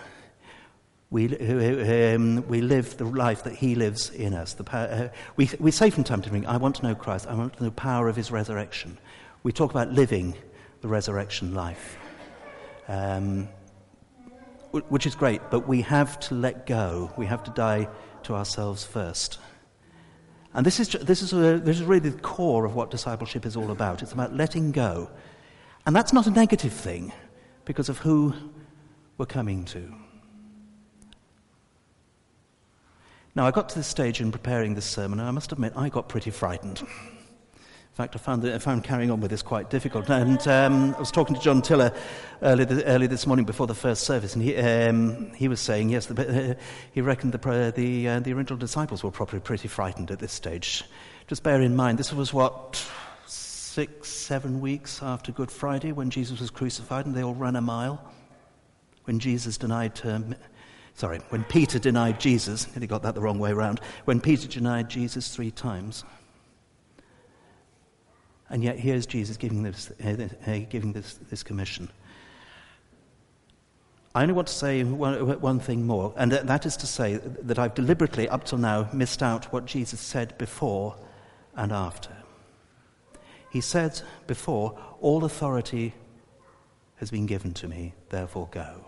we, 1.10 2.14
um, 2.14 2.48
we 2.48 2.62
live 2.62 2.98
the 2.98 3.06
life 3.06 3.44
that 3.44 3.56
He 3.56 3.76
lives 3.76 4.10
in 4.10 4.34
us. 4.34 4.54
The 4.54 4.64
power, 4.64 4.88
uh, 4.88 5.08
we, 5.36 5.50
we 5.60 5.72
say 5.72 5.90
from 5.90 6.04
time 6.04 6.22
to 6.22 6.30
time, 6.30 6.46
I 6.48 6.58
want 6.58 6.76
to 6.78 6.84
know 6.84 6.96
Christ, 6.96 7.28
I 7.28 7.36
want 7.36 7.54
to 7.58 7.64
know 7.64 7.70
the 7.70 7.76
power 7.76 8.08
of 8.08 8.16
His 8.16 8.32
resurrection. 8.32 8.98
We 9.44 9.52
talk 9.52 9.72
about 9.72 9.92
living 9.92 10.36
the 10.82 10.88
resurrection 10.88 11.54
life 11.54 11.98
um, 12.88 13.48
which 14.72 15.06
is 15.06 15.16
great, 15.16 15.42
but 15.50 15.68
we 15.68 15.82
have 15.82 16.20
to 16.20 16.36
let 16.36 16.66
go. 16.66 17.12
We 17.18 17.26
have 17.28 17.44
to 17.44 17.52
die 17.52 17.88
to 18.24 18.36
ourselves 18.36 18.84
first. 18.84 19.40
And 20.54 20.66
this 20.66 20.80
is, 20.80 20.90
this, 20.90 21.22
is 21.22 21.34
a, 21.34 21.60
this 21.60 21.80
is 21.80 21.84
really 21.84 22.10
the 22.10 22.20
core 22.20 22.66
of 22.66 22.76
what 22.76 22.92
discipleship 22.92 23.46
is 23.46 23.56
all 23.56 23.72
about. 23.72 24.02
It's 24.02 24.12
about 24.12 24.34
letting 24.34 24.72
go. 24.72 25.10
And 25.86 25.96
that's 25.96 26.14
not 26.14 26.28
a 26.28 26.32
negative 26.32 26.74
thing 26.74 27.14
because 27.64 27.90
of 27.90 28.00
who 28.00 28.34
we're 29.18 29.26
coming 29.26 29.66
to. 29.66 29.94
Now, 33.36 33.46
I 33.46 33.52
got 33.52 33.68
to 33.70 33.76
this 33.76 33.88
stage 33.88 34.22
in 34.22 34.32
preparing 34.32 34.76
this 34.76 34.86
sermon, 34.86 35.20
and 35.20 35.28
I 35.28 35.32
must 35.32 35.52
admit, 35.52 35.74
I 35.76 35.90
got 35.90 36.08
pretty 36.08 36.32
frightened. 36.32 36.80
In 36.80 37.98
fact, 37.98 38.16
I 38.16 38.18
found, 38.18 38.44
that, 38.44 38.56
I 38.56 38.60
found 38.60 38.86
carrying 38.86 39.12
on 39.12 39.20
with 39.20 39.30
this 39.30 39.42
quite 39.42 39.70
difficult. 39.70 40.10
And 40.10 40.46
um, 40.48 40.96
I 40.96 41.00
was 41.00 41.12
talking 41.12 41.36
to 41.36 41.42
John 41.42 41.62
Tiller 41.62 41.92
early, 42.42 42.66
early 42.84 43.08
this 43.08 43.28
morning 43.28 43.44
before 43.44 43.68
the 43.68 43.76
first 43.76 44.04
service, 44.06 44.36
and 44.36 44.44
he, 44.44 44.56
um, 44.56 45.34
he 45.34 45.50
was 45.50 45.60
saying, 45.60 45.90
yes, 45.90 46.06
the, 46.06 46.52
uh, 46.52 46.54
he 46.94 47.02
reckoned 47.02 47.34
the, 47.34 47.74
the, 47.76 48.08
uh, 48.08 48.20
the 48.22 48.32
original 48.32 48.58
disciples 48.58 49.04
were 49.04 49.12
probably 49.12 49.42
pretty 49.42 49.68
frightened 49.68 50.12
at 50.12 50.20
this 50.20 50.32
stage. 50.32 50.86
Just 51.28 51.44
bear 51.44 51.62
in 51.62 51.76
mind, 51.76 52.00
this 52.00 52.14
was 52.14 52.34
what, 52.34 52.82
six, 53.26 54.08
seven 54.08 54.62
weeks 54.62 55.04
after 55.04 55.34
Good 55.34 55.52
Friday 55.52 55.92
when 55.92 56.10
Jesus 56.10 56.40
was 56.40 56.52
crucified, 56.52 57.06
and 57.06 57.14
they 57.14 57.24
all 57.24 57.36
ran 57.36 57.58
a 57.58 57.62
mile. 57.62 58.14
When 59.04 59.20
Jesus 59.20 59.58
denied, 59.58 60.00
um, 60.06 60.36
sorry, 60.96 61.20
when 61.30 61.44
Peter 61.44 61.78
denied 61.78 62.20
Jesus, 62.20 62.66
he 62.78 62.88
got 62.88 63.04
that 63.04 63.16
the 63.16 63.22
wrong 63.22 63.38
way 63.38 63.52
around, 63.52 63.80
when 64.06 64.20
Peter 64.20 64.48
denied 64.48 64.90
Jesus 64.90 65.34
three 65.36 65.52
times. 65.52 66.04
And 68.50 68.64
yet, 68.64 68.80
here's 68.80 69.06
Jesus 69.06 69.38
giving 69.38 69.64
this, 69.64 69.92
uh, 70.04 70.28
uh, 70.48 70.60
giving 70.70 70.94
this, 70.94 71.20
this 71.30 71.44
commission. 71.44 71.90
I 74.14 74.22
only 74.22 74.34
want 74.34 74.48
to 74.48 74.54
say 74.54 74.84
one, 74.84 75.42
one 75.42 75.60
thing 75.60 75.86
more, 75.86 76.14
and 76.16 76.32
that 76.32 76.66
is 76.66 76.78
to 76.78 76.88
say 76.88 77.18
that 77.18 77.60
I've 77.60 77.74
deliberately, 77.74 78.30
up 78.30 78.46
till 78.46 78.58
now, 78.58 78.88
missed 78.94 79.22
out 79.22 79.52
what 79.52 79.66
Jesus 79.66 80.00
said 80.00 80.38
before 80.38 80.96
and 81.56 81.72
after. 81.74 82.12
He 83.52 83.60
said 83.60 84.02
before, 84.26 84.80
All 85.02 85.26
authority 85.26 85.94
has 86.98 87.12
been 87.12 87.26
given 87.26 87.54
to 87.56 87.68
me, 87.68 87.94
therefore 88.10 88.48
go. 88.52 88.85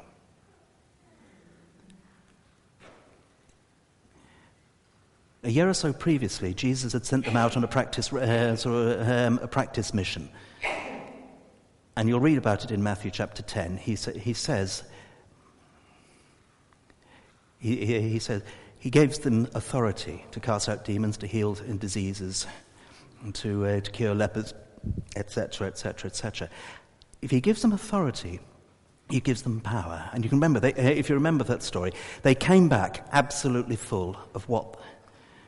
A 5.47 5.49
year 5.49 5.69
or 5.69 5.73
so 5.73 5.93
previously, 5.93 6.53
Jesus 6.53 6.91
had 6.91 7.05
sent 7.05 7.23
them 7.23 7.37
out 7.37 7.55
on 7.55 7.63
a 7.63 7.69
practice, 7.69 8.11
uh, 8.11 8.53
sort 8.57 8.75
of, 8.75 9.07
um, 9.09 9.39
a 9.41 9.47
practice 9.47 9.93
mission. 9.93 10.27
And 11.95 12.09
you'll 12.09 12.19
read 12.19 12.37
about 12.37 12.65
it 12.65 12.71
in 12.71 12.83
Matthew 12.83 13.11
chapter 13.11 13.41
10. 13.41 13.77
He, 13.77 13.95
sa- 13.95 14.11
he 14.11 14.33
says, 14.33 14.83
he, 17.59 17.77
he, 17.77 18.01
he, 18.01 18.19
says, 18.19 18.41
he 18.77 18.89
gives 18.89 19.19
them 19.19 19.47
authority 19.53 20.25
to 20.31 20.41
cast 20.41 20.67
out 20.67 20.83
demons, 20.83 21.15
to 21.19 21.27
heal 21.27 21.53
diseases, 21.53 22.45
to, 23.31 23.65
uh, 23.67 23.79
to 23.79 23.89
cure 23.89 24.13
lepers, 24.13 24.53
etc., 25.15 25.67
etc., 25.67 26.09
etc. 26.09 26.49
If 27.21 27.31
he 27.31 27.39
gives 27.39 27.61
them 27.61 27.71
authority, 27.71 28.41
he 29.09 29.21
gives 29.21 29.43
them 29.43 29.61
power. 29.61 30.09
And 30.11 30.25
you 30.25 30.29
can 30.29 30.39
remember, 30.39 30.59
they, 30.59 30.73
uh, 30.73 30.89
if 30.89 31.07
you 31.07 31.15
remember 31.15 31.45
that 31.45 31.63
story, 31.63 31.93
they 32.23 32.35
came 32.35 32.67
back 32.67 33.07
absolutely 33.13 33.77
full 33.77 34.17
of 34.33 34.49
what 34.49 34.77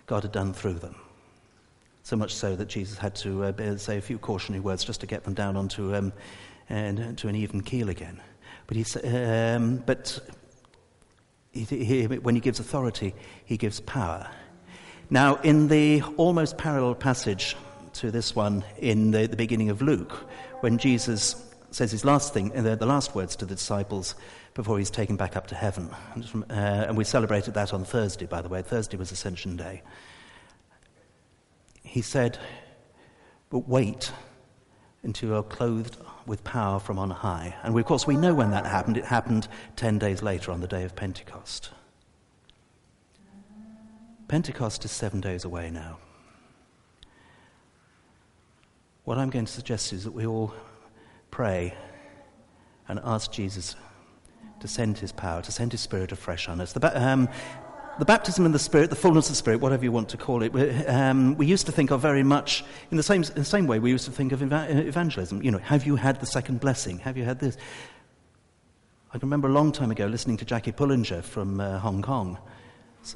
God 0.09 0.23
had 0.23 0.31
done 0.31 0.53
through 0.53 0.79
them. 0.79 0.95
So 2.01 2.15
much 2.15 2.33
so 2.33 2.55
that 2.55 2.67
Jesus 2.67 2.97
had 2.97 3.13
to 3.17 3.43
uh, 3.43 3.77
say 3.77 3.99
a 3.99 4.01
few 4.01 4.17
cautionary 4.17 4.59
words 4.59 4.83
just 4.83 5.01
to 5.01 5.07
get 5.07 5.23
them 5.23 5.35
down 5.35 5.55
onto 5.55 5.95
um, 5.95 6.11
and, 6.67 7.15
to 7.19 7.27
an 7.27 7.35
even 7.35 7.61
keel 7.61 7.89
again. 7.89 8.19
But, 8.65 8.77
he, 8.77 9.07
um, 9.07 9.83
but 9.85 10.19
he, 11.51 11.63
he, 11.63 12.05
when 12.05 12.33
he 12.33 12.41
gives 12.41 12.59
authority, 12.59 13.13
he 13.45 13.55
gives 13.55 13.81
power. 13.81 14.27
Now, 15.11 15.35
in 15.43 15.67
the 15.67 16.01
almost 16.17 16.57
parallel 16.57 16.95
passage 16.95 17.55
to 17.93 18.09
this 18.09 18.35
one 18.35 18.63
in 18.79 19.11
the, 19.11 19.27
the 19.27 19.37
beginning 19.37 19.69
of 19.69 19.83
Luke, 19.83 20.27
when 20.61 20.79
Jesus 20.79 21.35
says 21.69 21.91
his 21.91 22.03
last 22.03 22.33
thing, 22.33 22.51
uh, 22.57 22.75
the 22.75 22.87
last 22.87 23.13
words 23.13 23.35
to 23.35 23.45
the 23.45 23.53
disciples 23.53 24.15
before 24.53 24.77
he's 24.77 24.89
taken 24.89 25.15
back 25.15 25.35
up 25.35 25.47
to 25.47 25.55
heaven. 25.55 25.89
And, 26.13 26.25
from, 26.27 26.45
uh, 26.49 26.53
and 26.53 26.97
we 26.97 27.03
celebrated 27.03 27.53
that 27.53 27.73
on 27.73 27.85
Thursday, 27.85 28.25
by 28.25 28.41
the 28.41 28.49
way. 28.49 28.61
Thursday 28.61 28.97
was 28.97 29.11
Ascension 29.11 29.55
Day. 29.55 29.81
He 31.83 32.01
said, 32.01 32.37
But 33.49 33.67
wait 33.67 34.11
until 35.03 35.29
you're 35.29 35.43
clothed 35.43 35.97
with 36.25 36.43
power 36.43 36.79
from 36.79 36.99
on 36.99 37.09
high. 37.09 37.55
And 37.63 37.73
we, 37.73 37.81
of 37.81 37.87
course, 37.87 38.05
we 38.05 38.17
know 38.17 38.33
when 38.33 38.51
that 38.51 38.65
happened. 38.65 38.97
It 38.97 39.05
happened 39.05 39.47
10 39.77 39.97
days 39.97 40.21
later 40.21 40.51
on 40.51 40.61
the 40.61 40.67
day 40.67 40.83
of 40.83 40.95
Pentecost. 40.95 41.71
Pentecost 44.27 44.85
is 44.85 44.91
seven 44.91 45.21
days 45.21 45.43
away 45.43 45.71
now. 45.71 45.97
What 49.05 49.17
I'm 49.17 49.31
going 49.31 49.45
to 49.45 49.51
suggest 49.51 49.91
is 49.91 50.03
that 50.03 50.11
we 50.11 50.27
all 50.27 50.53
pray 51.31 51.73
and 52.87 52.99
ask 53.03 53.31
Jesus 53.31 53.75
to 54.59 54.67
send 54.67 54.97
his 54.97 55.11
power, 55.11 55.41
to 55.41 55.51
send 55.51 55.71
his 55.71 55.81
spirit 55.81 56.11
afresh 56.11 56.47
on 56.49 56.61
us. 56.61 56.73
The, 56.73 57.01
um, 57.01 57.29
the 57.97 58.05
baptism 58.05 58.45
in 58.45 58.53
the 58.53 58.59
Spirit, 58.59 58.89
the 58.89 58.95
fullness 58.95 59.25
of 59.27 59.33
the 59.33 59.37
Spirit, 59.37 59.59
whatever 59.59 59.83
you 59.83 59.91
want 59.91 60.07
to 60.09 60.17
call 60.17 60.41
it, 60.41 60.53
um, 60.87 61.35
we 61.35 61.45
used 61.45 61.65
to 61.65 61.73
think 61.73 61.91
of 61.91 61.99
very 61.99 62.23
much 62.23 62.63
in 62.91 62.97
the 62.97 63.03
same, 63.03 63.23
in 63.23 63.33
the 63.33 63.43
same 63.43 63.67
way 63.67 63.77
we 63.79 63.91
used 63.91 64.05
to 64.05 64.11
think 64.11 64.31
of 64.31 64.41
evangelism. 64.41 65.43
You 65.43 65.51
know, 65.51 65.57
have 65.57 65.85
you 65.85 65.97
had 65.97 66.21
the 66.21 66.25
second 66.25 66.61
blessing? 66.61 66.99
Have 66.99 67.17
you 67.17 67.25
had 67.25 67.39
this? 67.39 67.57
I 69.09 69.17
can 69.17 69.27
remember 69.27 69.49
a 69.49 69.51
long 69.51 69.73
time 69.73 69.91
ago 69.91 70.05
listening 70.05 70.37
to 70.37 70.45
Jackie 70.45 70.71
Pullinger 70.71 71.21
from 71.23 71.59
uh, 71.59 71.79
Hong 71.79 72.01
Kong 72.01 72.37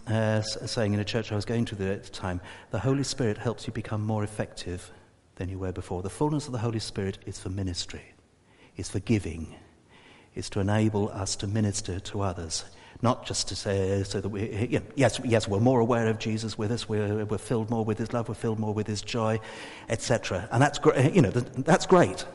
uh, 0.08 0.41
saying 0.41 0.93
in 0.93 0.99
a 0.99 1.06
church 1.06 1.32
I 1.32 1.36
was 1.36 1.45
going 1.45 1.65
to 1.65 1.91
at 1.91 2.03
the 2.03 2.10
time, 2.10 2.41
the 2.71 2.79
Holy 2.79 3.03
Spirit 3.03 3.38
helps 3.38 3.67
you 3.67 3.73
become 3.73 4.06
more 4.06 4.23
effective 4.23 4.91
than 5.36 5.49
you 5.49 5.60
were 5.60 5.71
before. 5.71 6.01
The 6.01 6.10
fullness 6.10 6.45
of 6.45 6.51
the 6.51 6.60
Holy 6.60 6.79
Spirit 6.79 7.17
is 7.25 7.39
for 7.39 7.49
ministry, 7.49 8.13
is 8.75 8.89
for 8.89 8.99
giving, 8.99 9.56
is 10.36 10.50
to 10.52 10.60
enable 10.60 11.10
us 11.10 11.36
to 11.38 11.48
minister 11.48 12.00
to 12.00 12.22
others. 12.22 12.65
Not 13.02 13.26
just 13.26 13.50
to 13.50 13.56
say, 13.56 14.04
so 14.04 14.22
that 14.22 14.30
we, 14.30 14.82
yes, 14.96 15.19
yes, 15.26 15.48
we're 15.48 15.60
more 15.60 15.82
aware 15.82 16.08
of 16.08 16.19
Jesus 16.19 16.58
with 16.58 16.72
us, 16.72 16.88
we're, 16.88 17.26
we're 17.26 17.38
filled 17.38 17.69
more 17.69 17.84
with 17.84 17.98
his 17.98 18.13
love, 18.13 18.30
we're 18.30 18.36
filled 18.36 18.60
more 18.60 18.74
with 18.74 18.88
his 18.88 19.02
joy, 19.02 19.39
etc. 19.89 20.48
And 20.52 20.62
that's, 20.62 20.80
great, 20.80 21.13
you 21.13 21.22
know, 21.22 21.32
that's 21.32 21.86
great. 21.86 22.26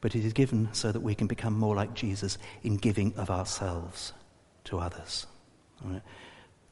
But 0.00 0.14
it 0.14 0.24
is 0.24 0.32
given 0.32 0.68
so 0.72 0.92
that 0.92 1.00
we 1.00 1.14
can 1.16 1.26
become 1.26 1.58
more 1.58 1.74
like 1.74 1.94
Jesus 1.94 2.38
in 2.62 2.76
giving 2.76 3.14
of 3.16 3.30
ourselves 3.30 4.12
to 4.64 4.78
others. 4.78 5.26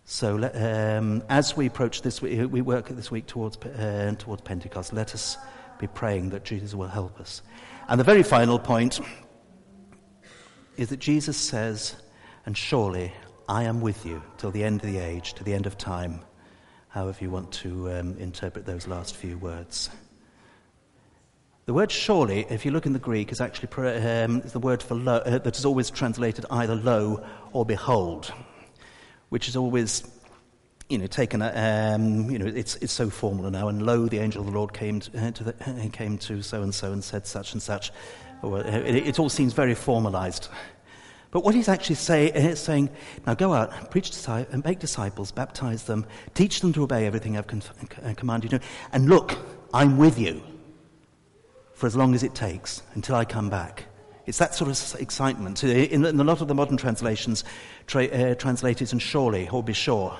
So 0.05 0.37
um, 0.55 1.23
as 1.29 1.57
we 1.57 1.67
approach 1.67 2.03
this, 2.03 2.23
we, 2.23 2.45
we 2.47 2.61
work 2.61 2.89
this 2.89 3.11
week 3.11 3.27
towards, 3.27 3.57
uh, 3.59 4.15
towards 4.19 4.43
Pentecost. 4.43 4.93
Let 4.93 5.15
us 5.15 5.39
be 5.79 5.87
praying 5.87 6.31
that 6.31 6.45
Jesus 6.45 6.75
will 6.75 6.89
help 6.89 7.19
us. 7.19 7.43
And 7.89 7.99
the 7.99 8.05
very 8.05 8.23
final 8.23 8.59
point 8.59 9.01
is 10.77 10.89
that 10.89 10.99
Jesus 10.99 11.37
says, 11.37 11.97
and 12.47 12.57
surely 12.57 13.13
I 13.49 13.65
am 13.65 13.81
with 13.81 14.05
you 14.07 14.23
till 14.39 14.51
the 14.51 14.65
end 14.65 14.83
of 14.83 14.91
the 14.91 14.99
age, 14.99 15.35
to 15.35 15.45
the 15.45 15.55
end 15.55 15.67
of 15.67 15.77
time, 15.79 16.21
however 16.89 17.19
you 17.21 17.31
want 17.31 17.53
to 17.53 17.91
um, 17.93 18.17
interpret 18.19 18.67
those 18.67 18.87
last 18.87 19.17
few 19.17 19.39
words. 19.39 19.91
The 21.67 21.75
word 21.75 21.93
surely, 21.93 22.47
if 22.51 22.65
you 22.65 22.73
look 22.73 22.87
in 22.87 22.93
the 22.93 22.99
Greek, 22.99 23.31
is 23.31 23.41
actually 23.41 23.69
um, 23.99 24.41
the 24.41 24.59
word 24.59 24.83
for 24.83 24.95
lo, 24.95 25.17
uh, 25.17 25.39
that 25.39 25.57
is 25.57 25.65
always 25.65 25.91
translated 25.91 26.45
either 26.51 26.75
lo 26.75 27.25
or 27.53 27.65
behold 27.65 28.33
which 29.33 29.49
is 29.49 29.57
always 29.57 30.05
you 30.91 30.99
know, 30.99 31.07
taken, 31.07 31.41
um, 31.41 32.31
you 32.31 32.39
know, 32.39 32.45
it's, 32.45 32.77
it's 32.77 32.93
so 32.93 33.09
formal 33.09 33.51
now. 33.51 33.69
And 33.69 33.81
lo, 33.81 34.07
the 34.09 34.19
angel 34.19 34.43
of 34.43 34.47
the 34.47 34.53
Lord 34.53 34.75
came 34.75 35.01
to, 35.01 35.19
uh, 35.19 35.31
to 35.31 35.45
the, 35.45 35.55
uh, 35.67 35.89
came 35.91 36.19
to 36.19 36.43
so 36.43 36.61
and 36.61 36.75
so 36.75 36.93
and 36.93 37.03
said 37.03 37.27
such 37.27 37.55
and 37.55 37.63
such. 37.63 37.93
Uh, 38.43 38.57
it, 38.57 39.09
it, 39.09 39.19
all 39.19 39.29
seems 39.29 39.53
very 39.53 39.75
formalized. 39.75 40.49
But 41.31 41.45
what 41.45 41.55
he's 41.55 41.69
actually 41.69 41.97
saying 41.97 42.37
uh, 42.37 42.55
saying, 42.55 42.91
now 43.27 43.35
go 43.35 43.55
out, 43.55 43.91
preach 43.91 44.11
and 44.29 44.65
make 44.65 44.79
disciples, 44.79 45.31
baptize 45.31 45.85
them, 45.85 46.07
teach 46.35 46.61
them 46.61 46.73
to 46.75 46.83
obey 46.83 47.07
everything 47.07 47.39
I've 47.39 47.47
con- 47.47 47.63
uh, 48.05 48.15
commanded 48.15 48.53
you, 48.53 48.59
to. 48.59 48.65
and 48.93 49.09
look, 49.09 49.39
I'm 49.73 49.97
with 49.97 50.19
you 50.19 50.43
for 51.75 51.87
as 51.87 51.97
long 51.97 52.15
as 52.15 52.23
it 52.23 52.35
takes 52.35 52.83
until 52.95 53.17
I 53.17 53.25
come 53.25 53.49
back. 53.49 53.85
It's 54.27 54.39
that 54.39 54.55
sort 54.55 54.71
of 54.71 55.01
excitement. 55.01 55.65
In, 55.65 56.05
in 56.05 56.21
a 56.21 56.25
lot 56.25 56.41
of 56.41 56.49
the 56.49 56.55
modern 56.55 56.77
translations, 56.77 57.45
tra- 57.87 58.05
uh, 58.07 58.35
translated 58.35 58.93
and 58.93 59.03
surely, 59.03 59.49
or 59.49 59.63
be 59.63 59.73
sure, 59.73 60.17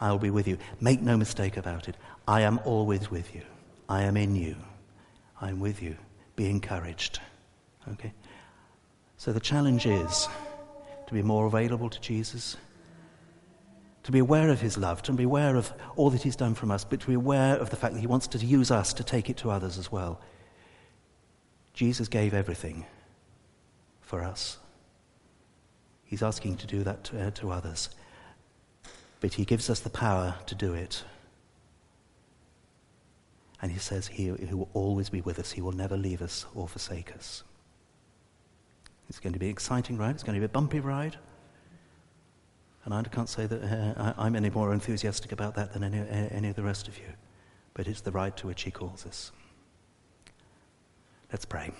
I 0.00 0.10
will 0.10 0.18
be 0.18 0.30
with 0.30 0.48
you. 0.48 0.58
Make 0.80 1.02
no 1.02 1.16
mistake 1.16 1.56
about 1.56 1.88
it. 1.88 1.96
I 2.28 2.42
am 2.42 2.60
always 2.64 3.10
with 3.10 3.34
you. 3.34 3.42
I 3.88 4.02
am 4.02 4.16
in 4.16 4.34
you. 4.34 4.56
I 5.40 5.50
am 5.50 5.60
with 5.60 5.82
you. 5.82 5.96
Be 6.34 6.48
encouraged. 6.48 7.20
Okay? 7.92 8.12
So 9.16 9.32
the 9.32 9.40
challenge 9.40 9.86
is 9.86 10.28
to 11.06 11.14
be 11.14 11.22
more 11.22 11.46
available 11.46 11.88
to 11.88 12.00
Jesus, 12.00 12.56
to 14.02 14.12
be 14.12 14.18
aware 14.18 14.50
of 14.50 14.60
his 14.60 14.76
love, 14.76 15.02
to 15.02 15.12
be 15.12 15.24
aware 15.24 15.56
of 15.56 15.72
all 15.96 16.10
that 16.10 16.22
he's 16.22 16.36
done 16.36 16.54
for 16.54 16.70
us, 16.72 16.84
but 16.84 17.00
to 17.00 17.06
be 17.06 17.14
aware 17.14 17.56
of 17.56 17.70
the 17.70 17.76
fact 17.76 17.94
that 17.94 18.00
he 18.00 18.06
wants 18.06 18.26
to 18.28 18.38
use 18.38 18.70
us 18.70 18.92
to 18.94 19.04
take 19.04 19.30
it 19.30 19.36
to 19.38 19.50
others 19.50 19.78
as 19.78 19.90
well. 19.90 20.20
Jesus 21.74 22.08
gave 22.08 22.34
everything 22.34 22.86
for 24.00 24.22
us. 24.22 24.58
He's 26.06 26.22
asking 26.22 26.56
to 26.58 26.66
do 26.66 26.84
that 26.84 27.04
to, 27.04 27.26
uh, 27.26 27.30
to 27.32 27.50
others. 27.50 27.90
But 29.20 29.34
He 29.34 29.44
gives 29.44 29.68
us 29.68 29.80
the 29.80 29.90
power 29.90 30.36
to 30.46 30.54
do 30.54 30.72
it. 30.72 31.04
And 33.60 33.72
He 33.72 33.78
says 33.78 34.06
he, 34.06 34.32
he 34.32 34.54
will 34.54 34.70
always 34.72 35.10
be 35.10 35.20
with 35.20 35.38
us, 35.38 35.52
He 35.52 35.60
will 35.60 35.72
never 35.72 35.96
leave 35.96 36.22
us 36.22 36.46
or 36.54 36.68
forsake 36.68 37.14
us. 37.14 37.42
It's 39.08 39.20
going 39.20 39.32
to 39.32 39.38
be 39.38 39.46
an 39.46 39.52
exciting 39.52 39.96
ride, 39.98 40.14
it's 40.14 40.22
going 40.22 40.34
to 40.34 40.40
be 40.40 40.46
a 40.46 40.48
bumpy 40.48 40.80
ride. 40.80 41.16
And 42.84 42.94
I 42.94 43.02
can't 43.02 43.28
say 43.28 43.46
that 43.46 43.62
uh, 43.62 44.12
I'm 44.16 44.36
any 44.36 44.48
more 44.48 44.72
enthusiastic 44.72 45.32
about 45.32 45.56
that 45.56 45.72
than 45.72 45.82
any, 45.82 45.98
uh, 45.98 46.04
any 46.30 46.48
of 46.48 46.56
the 46.56 46.62
rest 46.62 46.86
of 46.86 46.96
you. 46.98 47.08
But 47.74 47.88
it's 47.88 48.00
the 48.00 48.12
ride 48.12 48.36
to 48.38 48.46
which 48.46 48.62
He 48.62 48.70
calls 48.70 49.04
us. 49.04 49.32
Let's 51.32 51.44
pray. 51.44 51.72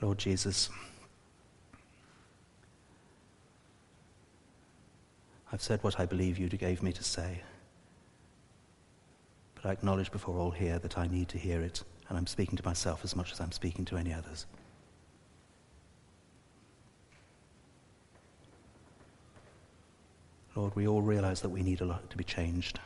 Lord 0.00 0.18
Jesus. 0.18 0.68
I've 5.52 5.62
said 5.62 5.82
what 5.82 5.98
I 5.98 6.06
believe 6.06 6.38
you 6.38 6.48
gave 6.48 6.82
me 6.82 6.92
to 6.92 7.04
say. 7.04 7.42
But 9.54 9.66
I 9.66 9.72
acknowledge 9.72 10.10
before 10.10 10.38
all 10.38 10.52
here 10.52 10.78
that 10.78 10.96
I 10.96 11.06
need 11.06 11.28
to 11.28 11.38
hear 11.38 11.60
it, 11.60 11.82
and 12.10 12.18
I'm 12.18 12.26
speaking 12.26 12.56
to 12.56 12.64
myself 12.64 13.02
as 13.04 13.14
much 13.14 13.32
as 13.32 13.40
I'm 13.40 13.52
speaking 13.52 13.84
to 13.86 13.96
any 13.96 14.12
others. 14.12 14.44
Lord, 20.56 20.74
we 20.74 20.88
all 20.88 21.02
realize 21.02 21.40
that 21.42 21.48
we 21.50 21.62
need 21.62 21.80
a 21.80 21.84
lot 21.84 22.10
to 22.10 22.16
be 22.16 22.24
changed. 22.24 22.80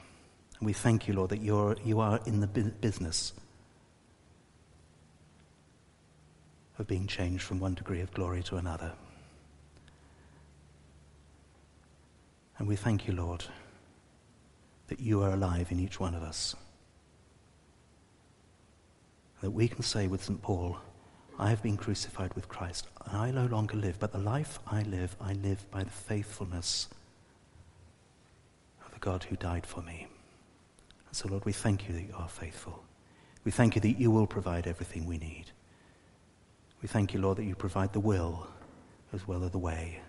And 0.58 0.66
we 0.66 0.74
thank 0.74 1.08
you, 1.08 1.14
Lord, 1.14 1.30
that 1.30 1.40
you're, 1.40 1.76
you 1.82 2.00
are 2.00 2.20
in 2.26 2.40
the 2.40 2.46
business 2.46 3.32
of 6.78 6.86
being 6.86 7.06
changed 7.06 7.42
from 7.42 7.58
one 7.58 7.72
degree 7.72 8.02
of 8.02 8.12
glory 8.12 8.42
to 8.42 8.56
another. 8.56 8.92
And 12.58 12.68
we 12.68 12.76
thank 12.76 13.08
you, 13.08 13.14
Lord, 13.14 13.44
that 14.88 15.00
you 15.00 15.22
are 15.22 15.30
alive 15.30 15.72
in 15.72 15.80
each 15.80 15.98
one 15.98 16.14
of 16.14 16.22
us. 16.22 16.54
That 19.44 19.50
we 19.50 19.68
can 19.68 19.82
say 19.82 20.06
with 20.06 20.24
St. 20.24 20.40
Paul, 20.40 20.78
I 21.38 21.50
have 21.50 21.62
been 21.62 21.76
crucified 21.76 22.32
with 22.32 22.48
Christ, 22.48 22.88
and 23.04 23.14
I 23.14 23.30
no 23.30 23.44
longer 23.44 23.76
live, 23.76 24.00
but 24.00 24.10
the 24.10 24.18
life 24.18 24.58
I 24.66 24.84
live, 24.84 25.14
I 25.20 25.34
live 25.34 25.70
by 25.70 25.84
the 25.84 25.90
faithfulness 25.90 26.88
of 28.86 28.90
the 28.94 28.98
God 29.00 29.24
who 29.24 29.36
died 29.36 29.66
for 29.66 29.82
me. 29.82 30.06
And 31.06 31.14
so, 31.14 31.28
Lord, 31.28 31.44
we 31.44 31.52
thank 31.52 31.86
you 31.86 31.94
that 31.94 32.04
you 32.04 32.14
are 32.16 32.26
faithful. 32.26 32.84
We 33.44 33.50
thank 33.50 33.74
you 33.74 33.82
that 33.82 34.00
you 34.00 34.10
will 34.10 34.26
provide 34.26 34.66
everything 34.66 35.04
we 35.04 35.18
need. 35.18 35.50
We 36.80 36.88
thank 36.88 37.12
you, 37.12 37.20
Lord, 37.20 37.36
that 37.36 37.44
you 37.44 37.54
provide 37.54 37.92
the 37.92 38.00
will 38.00 38.46
as 39.12 39.28
well 39.28 39.44
as 39.44 39.50
the 39.50 39.58
way 39.58 40.00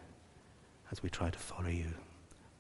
as 0.94 1.04
we 1.04 1.10
try 1.10 1.30
to 1.30 1.40
follow 1.40 1.68
you. 1.68 1.94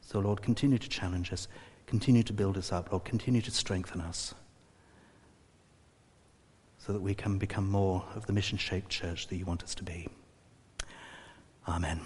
So, 0.02 0.20
Lord, 0.20 0.42
continue 0.42 0.78
to 0.78 0.90
challenge 0.90 1.32
us, 1.32 1.48
continue 1.88 2.24
to 2.24 2.34
build 2.34 2.58
us 2.58 2.74
up, 2.74 2.92
Lord, 2.92 3.06
continue 3.06 3.42
to 3.44 3.52
strengthen 3.52 4.02
us 4.02 4.36
so 6.86 6.94
that 6.94 7.02
we 7.02 7.16
can 7.16 7.38
become 7.40 7.70
more 7.70 8.06
of 8.16 8.28
the 8.28 8.34
mission 8.34 8.58
shaped 8.58 8.90
church 8.90 9.28
that 9.28 9.38
you 9.38 9.46
want 9.46 9.64
us 9.64 9.74
to 9.74 9.84
be. 9.84 10.08
Amen. 11.68 12.00